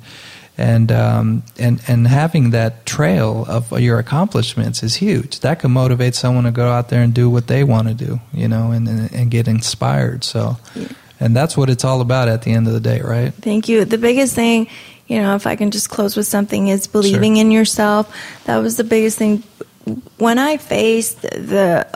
And 0.58 0.92
um, 0.92 1.42
and 1.58 1.80
and 1.88 2.06
having 2.06 2.50
that 2.50 2.84
trail 2.84 3.46
of 3.48 3.72
your 3.80 3.98
accomplishments 3.98 4.82
is 4.82 4.96
huge. 4.96 5.40
That 5.40 5.60
can 5.60 5.70
motivate 5.70 6.14
someone 6.14 6.44
to 6.44 6.50
go 6.50 6.68
out 6.68 6.90
there 6.90 7.02
and 7.02 7.14
do 7.14 7.30
what 7.30 7.46
they 7.46 7.64
want 7.64 7.88
to 7.88 7.94
do, 7.94 8.20
you 8.34 8.48
know, 8.48 8.70
and 8.70 8.86
and, 8.86 9.12
and 9.12 9.30
get 9.30 9.48
inspired. 9.48 10.24
So, 10.24 10.58
and 11.18 11.34
that's 11.34 11.56
what 11.56 11.70
it's 11.70 11.84
all 11.84 12.02
about 12.02 12.28
at 12.28 12.42
the 12.42 12.52
end 12.52 12.66
of 12.66 12.74
the 12.74 12.80
day, 12.80 13.00
right? 13.00 13.32
Thank 13.32 13.68
you. 13.70 13.86
The 13.86 13.96
biggest 13.96 14.34
thing, 14.34 14.68
you 15.06 15.22
know, 15.22 15.34
if 15.36 15.46
I 15.46 15.56
can 15.56 15.70
just 15.70 15.88
close 15.88 16.16
with 16.16 16.26
something, 16.26 16.68
is 16.68 16.86
believing 16.86 17.38
in 17.38 17.50
yourself. 17.50 18.14
That 18.44 18.58
was 18.58 18.76
the 18.76 18.84
biggest 18.84 19.16
thing. 19.16 19.42
When 20.18 20.38
I 20.38 20.58
faced 20.58 21.22
the 21.22 21.86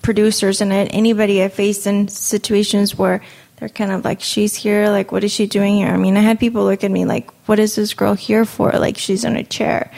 producers 0.00 0.60
and 0.60 0.72
anybody 0.72 1.42
I 1.42 1.48
faced 1.48 1.86
in 1.86 2.08
situations 2.08 2.96
where 2.96 3.22
they're 3.56 3.68
kind 3.68 3.90
of 3.90 4.04
like, 4.04 4.20
she's 4.20 4.54
here, 4.54 4.90
like, 4.90 5.12
what 5.12 5.24
is 5.24 5.32
she 5.32 5.46
doing 5.46 5.76
here? 5.76 5.88
I 5.88 5.96
mean, 5.96 6.16
I 6.16 6.20
had 6.20 6.38
people 6.38 6.64
look 6.64 6.84
at 6.84 6.90
me 6.90 7.04
like, 7.04 7.30
what 7.46 7.58
is 7.58 7.74
this 7.74 7.94
girl 7.94 8.14
here 8.14 8.44
for? 8.44 8.72
Like, 8.72 8.98
she's 8.98 9.24
in 9.24 9.36
a 9.36 9.44
chair. 9.44 9.90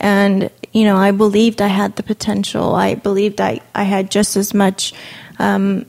And, 0.00 0.50
you 0.72 0.84
know, 0.84 0.96
I 0.96 1.10
believed 1.10 1.60
I 1.60 1.68
had 1.68 1.96
the 1.96 2.02
potential. 2.02 2.74
I 2.74 2.94
believed 2.94 3.40
I, 3.40 3.60
I 3.74 3.82
had 3.82 4.10
just 4.10 4.36
as 4.36 4.54
much, 4.54 4.94
um, 5.38 5.84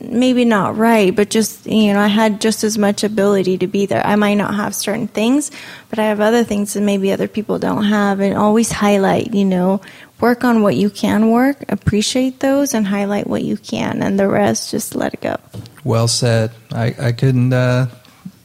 maybe 0.00 0.44
not 0.44 0.76
right, 0.78 1.14
but 1.14 1.28
just, 1.28 1.66
you 1.66 1.92
know, 1.92 1.98
I 2.00 2.06
had 2.06 2.40
just 2.40 2.62
as 2.62 2.78
much 2.78 3.02
ability 3.02 3.58
to 3.58 3.66
be 3.66 3.86
there. 3.86 4.06
I 4.06 4.14
might 4.16 4.34
not 4.34 4.54
have 4.54 4.74
certain 4.74 5.08
things, 5.08 5.50
but 5.90 5.98
I 5.98 6.04
have 6.04 6.20
other 6.20 6.44
things 6.44 6.74
that 6.74 6.82
maybe 6.82 7.12
other 7.12 7.28
people 7.28 7.58
don't 7.58 7.84
have. 7.84 8.20
And 8.20 8.36
always 8.36 8.70
highlight, 8.70 9.34
you 9.34 9.44
know, 9.44 9.80
work 10.20 10.44
on 10.44 10.62
what 10.62 10.76
you 10.76 10.88
can 10.88 11.30
work, 11.30 11.64
appreciate 11.68 12.40
those, 12.40 12.74
and 12.74 12.86
highlight 12.86 13.26
what 13.26 13.42
you 13.42 13.56
can. 13.56 14.02
And 14.02 14.18
the 14.18 14.28
rest, 14.28 14.70
just 14.70 14.94
let 14.94 15.14
it 15.14 15.20
go. 15.20 15.36
Well 15.84 16.08
said. 16.08 16.52
I, 16.72 16.94
I 16.98 17.12
couldn't 17.12 17.52
uh, 17.52 17.86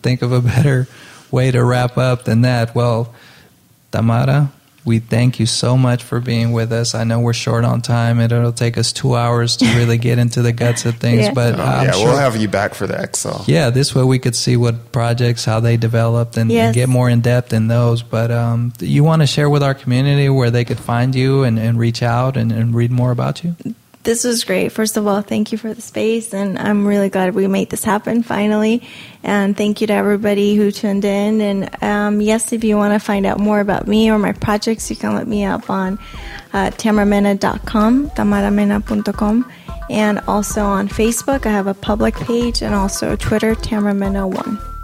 think 0.02 0.22
of 0.22 0.32
a 0.32 0.42
better 0.42 0.88
way 1.32 1.52
to 1.52 1.64
wrap 1.64 1.98
up 1.98 2.26
than 2.26 2.42
that. 2.42 2.74
Well, 2.76 3.14
Tamara, 3.92 4.52
we 4.84 5.00
thank 5.00 5.40
you 5.40 5.46
so 5.48 5.76
much 5.78 6.04
for 6.04 6.20
being 6.20 6.52
with 6.52 6.72
us. 6.72 6.94
I 6.94 7.06
know 7.06 7.20
we're 7.20 7.34
short 7.34 7.66
on 7.66 7.82
time, 7.82 8.20
and 8.20 8.32
it'll 8.32 8.52
take 8.54 8.78
us 8.78 8.94
two 8.94 9.16
hours 9.16 9.58
to 9.58 9.66
really 9.78 9.98
get 9.98 10.20
into 10.20 10.44
the 10.44 10.52
guts 10.52 10.86
of 10.86 10.98
things. 10.98 11.22
Yeah. 11.24 11.34
But 11.34 11.56
Oh, 11.56 11.58
yeah, 11.58 11.92
sure, 11.92 12.06
we'll 12.10 12.18
have 12.18 12.36
you 12.38 12.48
back 12.48 12.76
for 12.76 12.86
the 12.86 13.02
Excel. 13.02 13.44
yeah, 13.48 13.72
this 13.72 13.96
way 13.96 14.04
we 14.04 14.20
could 14.20 14.36
see 14.36 14.58
what 14.58 14.92
projects, 14.92 15.44
how 15.44 15.60
they 15.60 15.76
developed, 15.78 16.38
and, 16.38 16.52
and 16.52 16.76
get 16.76 16.88
more 16.88 17.10
in 17.10 17.22
depth 17.22 17.52
in 17.52 17.68
those. 17.68 18.04
But 18.04 18.30
um, 18.32 18.74
you 18.80 19.04
want 19.04 19.24
to 19.24 19.28
share 19.28 19.50
with 19.50 19.64
our 19.64 19.74
community 19.74 20.30
where 20.30 20.52
they 20.52 20.66
could 20.66 20.80
find 20.80 21.16
you 21.16 21.44
and, 21.44 21.58
and 21.58 21.80
reach 21.80 22.04
out 22.04 22.38
and, 22.38 22.52
and 22.52 22.76
read 22.76 22.92
more 22.92 23.10
about 23.12 23.44
you? 23.44 23.56
This 24.06 24.24
was 24.24 24.44
great. 24.44 24.72
First 24.72 24.98
of 24.98 25.08
all, 25.08 25.24
thank 25.24 25.52
you 25.52 25.58
for 25.58 25.74
the 25.74 25.82
space, 25.82 26.32
and 26.32 26.60
I'm 26.60 26.86
really 26.86 27.10
glad 27.10 27.34
we 27.34 27.48
made 27.48 27.72
this 27.72 27.84
happen 27.84 28.22
finally. 28.22 28.84
And 29.24 29.58
thank 29.58 29.82
you 29.82 29.88
to 29.88 29.94
everybody 29.94 30.56
who 30.56 30.70
tuned 30.70 31.04
in. 31.04 31.42
And 31.42 31.84
um, 31.84 32.22
yes, 32.22 32.54
if 32.54 32.64
you 32.64 32.78
want 32.78 32.94
to 32.94 33.04
find 33.04 33.26
out 33.26 33.40
more 33.40 33.60
about 33.60 33.88
me 33.88 34.12
or 34.12 34.20
my 34.20 34.34
projects, 34.34 34.92
you 34.92 34.96
can 34.96 35.16
look 35.16 35.28
me 35.28 35.44
up 35.44 35.72
on 35.72 35.98
uh, 36.54 36.70
tamaramena.com, 36.70 38.12
tamaramena.com, 38.12 39.52
and 39.90 40.20
also 40.28 40.64
on 40.64 40.88
Facebook. 40.88 41.48
I 41.48 41.50
have 41.50 41.66
a 41.66 41.74
public 41.74 42.14
page, 42.14 42.62
and 42.62 42.76
also 42.76 43.16
Twitter, 43.16 43.56
tamaramena1. 43.56 44.75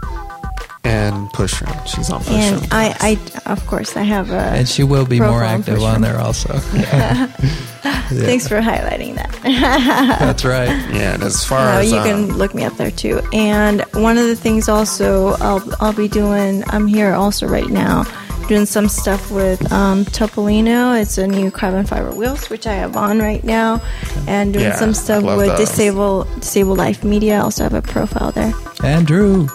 And 0.92 1.32
Pushrim. 1.34 1.72
She's 1.86 2.10
on 2.10 2.20
push 2.20 2.30
And 2.34 2.60
Pushrim. 2.62 2.70
I, 2.74 3.18
I, 3.46 3.52
of 3.52 3.66
course, 3.68 3.96
I 3.96 4.04
have 4.04 4.32
a. 4.32 4.40
And 4.60 4.68
she 4.68 4.84
will 4.84 5.06
be 5.06 5.20
more 5.20 5.44
active 5.44 5.80
for 5.80 5.86
on 5.86 6.02
there 6.02 6.20
also. 6.20 6.54
Thanks 8.12 8.48
for 8.48 8.60
highlighting 8.60 9.16
that. 9.16 9.32
That's 10.20 10.44
right. 10.44 10.68
yeah, 10.94 11.14
and 11.14 11.24
as 11.24 11.46
far 11.46 11.60
No, 11.60 11.80
as 11.80 11.92
you 11.92 11.98
um, 11.98 12.04
can 12.06 12.38
look 12.38 12.54
me 12.54 12.64
up 12.66 12.76
there 12.78 12.92
too. 12.92 13.22
And 13.34 13.82
one 13.94 14.18
of 14.18 14.28
the 14.28 14.36
things 14.36 14.68
also 14.68 15.34
I'll 15.40 15.64
I'll 15.80 15.94
be 15.94 16.08
doing. 16.08 16.64
I'm 16.68 16.88
here 16.88 17.14
also 17.14 17.48
right 17.48 17.70
now 17.70 18.04
doing 18.48 18.66
some 18.66 18.90
stuff 18.90 19.32
with 19.32 19.72
um, 19.72 20.04
Topolino. 20.06 21.00
It's 21.02 21.18
a 21.18 21.26
new 21.26 21.50
carbon 21.52 21.86
fiber 21.86 22.12
wheels 22.12 22.50
which 22.50 22.68
I 22.68 22.74
have 22.74 22.98
on 22.98 23.20
right 23.20 23.44
now, 23.46 23.82
and 24.28 24.52
doing 24.54 24.66
Yeah, 24.66 24.76
some 24.76 24.94
stuff 24.94 25.24
with 25.24 25.48
those. 25.48 25.70
Disable 25.70 26.26
Disable 26.40 26.76
Life 26.76 27.04
Media. 27.04 27.38
I 27.38 27.42
also 27.42 27.64
have 27.64 27.74
a 27.74 27.82
profile 27.82 28.32
there. 28.34 28.54
Andrew. 28.84 29.48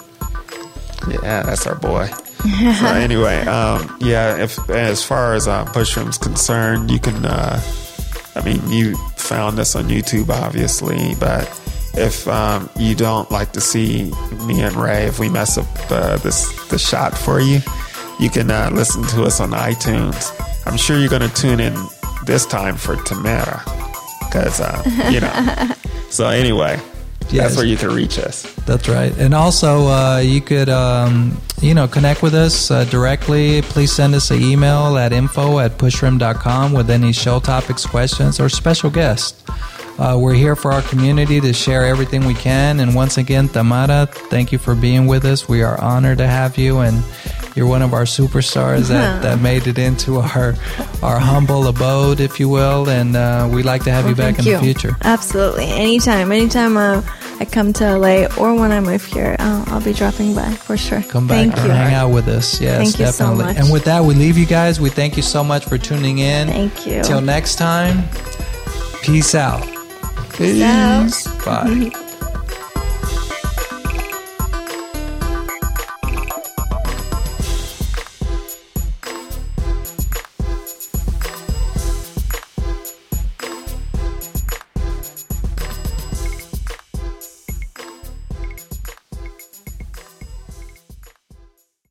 Yeah, 1.11 1.43
that's 1.43 1.65
our 1.67 1.75
boy. 1.75 2.07
so 2.79 2.85
anyway, 2.87 3.41
um, 3.45 3.97
yeah. 3.99 4.37
If 4.37 4.69
as 4.69 5.03
far 5.03 5.33
as 5.33 5.47
uh, 5.47 5.65
Pushrim's 5.65 6.17
concerned, 6.17 6.91
you 6.91 6.99
can. 6.99 7.25
Uh, 7.25 7.61
I 8.35 8.41
mean, 8.43 8.61
you 8.69 8.95
found 9.15 9.59
us 9.59 9.75
on 9.75 9.85
YouTube, 9.85 10.29
obviously, 10.29 11.15
but 11.19 11.47
if 11.95 12.27
um, 12.27 12.69
you 12.77 12.93
don't 12.93 13.29
like 13.31 13.51
to 13.53 13.61
see 13.61 14.11
me 14.45 14.61
and 14.61 14.75
Ray, 14.75 15.05
if 15.05 15.19
we 15.19 15.29
mess 15.29 15.57
up 15.57 15.67
uh, 15.91 16.17
this 16.17 16.47
the 16.69 16.77
shot 16.77 17.17
for 17.17 17.39
you, 17.39 17.59
you 18.19 18.29
can 18.29 18.51
uh, 18.51 18.69
listen 18.71 19.03
to 19.07 19.23
us 19.23 19.39
on 19.39 19.51
iTunes. 19.51 20.31
I'm 20.67 20.77
sure 20.77 20.99
you're 20.99 21.09
going 21.09 21.27
to 21.27 21.33
tune 21.33 21.59
in 21.59 21.75
this 22.25 22.45
time 22.45 22.75
for 22.75 22.95
Tamara, 23.03 23.63
because 24.19 24.61
uh, 24.61 24.83
you 25.11 25.19
know. 25.19 25.75
so 26.09 26.27
anyway, 26.27 26.79
Yes. 27.31 27.43
that's 27.43 27.57
where 27.57 27.65
you 27.65 27.77
can 27.77 27.89
reach 27.93 28.19
us. 28.19 28.43
That's 28.65 28.87
right. 28.87 29.11
And 29.17 29.33
also, 29.33 29.87
uh, 29.87 30.19
you 30.19 30.41
could, 30.41 30.69
um, 30.69 31.39
you 31.61 31.73
know, 31.73 31.87
connect 31.87 32.21
with 32.21 32.33
us 32.33 32.71
uh, 32.71 32.85
directly. 32.85 33.61
Please 33.63 33.91
send 33.91 34.15
us 34.15 34.31
an 34.31 34.41
email 34.41 34.97
at 34.97 35.11
info 35.11 35.59
at 35.59 35.77
pushrim.com 35.77 36.73
with 36.73 36.89
any 36.89 37.11
show 37.11 37.39
topics, 37.39 37.85
questions, 37.85 38.39
or 38.39 38.49
special 38.49 38.89
guests. 38.89 39.43
Uh, 39.99 40.15
we're 40.19 40.33
here 40.35 40.55
for 40.55 40.71
our 40.71 40.83
community 40.83 41.41
to 41.41 41.51
share 41.51 41.83
everything 41.83 42.25
we 42.25 42.35
can. 42.35 42.79
And 42.79 42.93
once 42.93 43.17
again, 43.17 43.49
Tamara, 43.49 44.05
thank 44.05 44.51
you 44.51 44.59
for 44.59 44.75
being 44.75 45.07
with 45.07 45.25
us. 45.25 45.49
We 45.49 45.63
are 45.63 45.79
honored 45.81 46.19
to 46.19 46.27
have 46.27 46.57
you, 46.57 46.79
and 46.79 47.03
you're 47.57 47.67
one 47.67 47.81
of 47.81 47.93
our 47.93 48.03
superstars 48.03 48.87
that, 48.89 49.23
that 49.23 49.41
made 49.41 49.65
it 49.65 49.79
into 49.79 50.17
our 50.17 50.53
our 51.01 51.19
humble 51.19 51.67
abode, 51.67 52.19
if 52.19 52.39
you 52.39 52.47
will. 52.47 52.87
And 52.87 53.15
uh, 53.15 53.49
we'd 53.51 53.65
like 53.65 53.83
to 53.85 53.91
have 53.91 54.07
you 54.07 54.15
back 54.15 54.37
in 54.37 54.45
thank 54.45 54.59
the 54.59 54.63
future. 54.63 54.95
Absolutely, 55.01 55.65
anytime, 55.65 56.31
anytime 56.31 56.77
uh, 56.77 57.01
I 57.39 57.45
come 57.45 57.73
to 57.73 57.97
LA 57.97 58.27
or 58.37 58.53
when 58.53 58.71
I 58.71 58.79
move 58.79 59.03
here, 59.03 59.35
I'll, 59.39 59.73
I'll 59.73 59.81
be 59.83 59.93
dropping 59.93 60.35
by 60.35 60.51
for 60.51 60.77
sure. 60.77 61.01
Come 61.01 61.27
back 61.27 61.37
Thank 61.37 61.57
and 61.57 61.67
you. 61.67 61.71
hang 61.71 61.93
out 61.95 62.11
with 62.11 62.27
us. 62.27 62.61
Yes, 62.61 62.77
Thank 62.77 62.99
you 62.99 63.07
so 63.07 63.35
much. 63.35 63.57
And 63.57 63.71
with 63.71 63.85
that, 63.85 64.03
we 64.03 64.13
leave 64.13 64.37
you 64.37 64.45
guys. 64.45 64.79
We 64.79 64.89
thank 64.89 65.17
you 65.17 65.23
so 65.23 65.43
much 65.43 65.65
for 65.65 65.77
tuning 65.77 66.19
in. 66.19 66.47
Thank 66.47 66.85
you. 66.85 67.03
Till 67.03 67.21
next 67.21 67.55
time, 67.55 68.07
peace 69.01 69.33
out. 69.35 69.67
Peace 70.33 70.61
out. 70.61 71.11
Bye. 71.43 71.91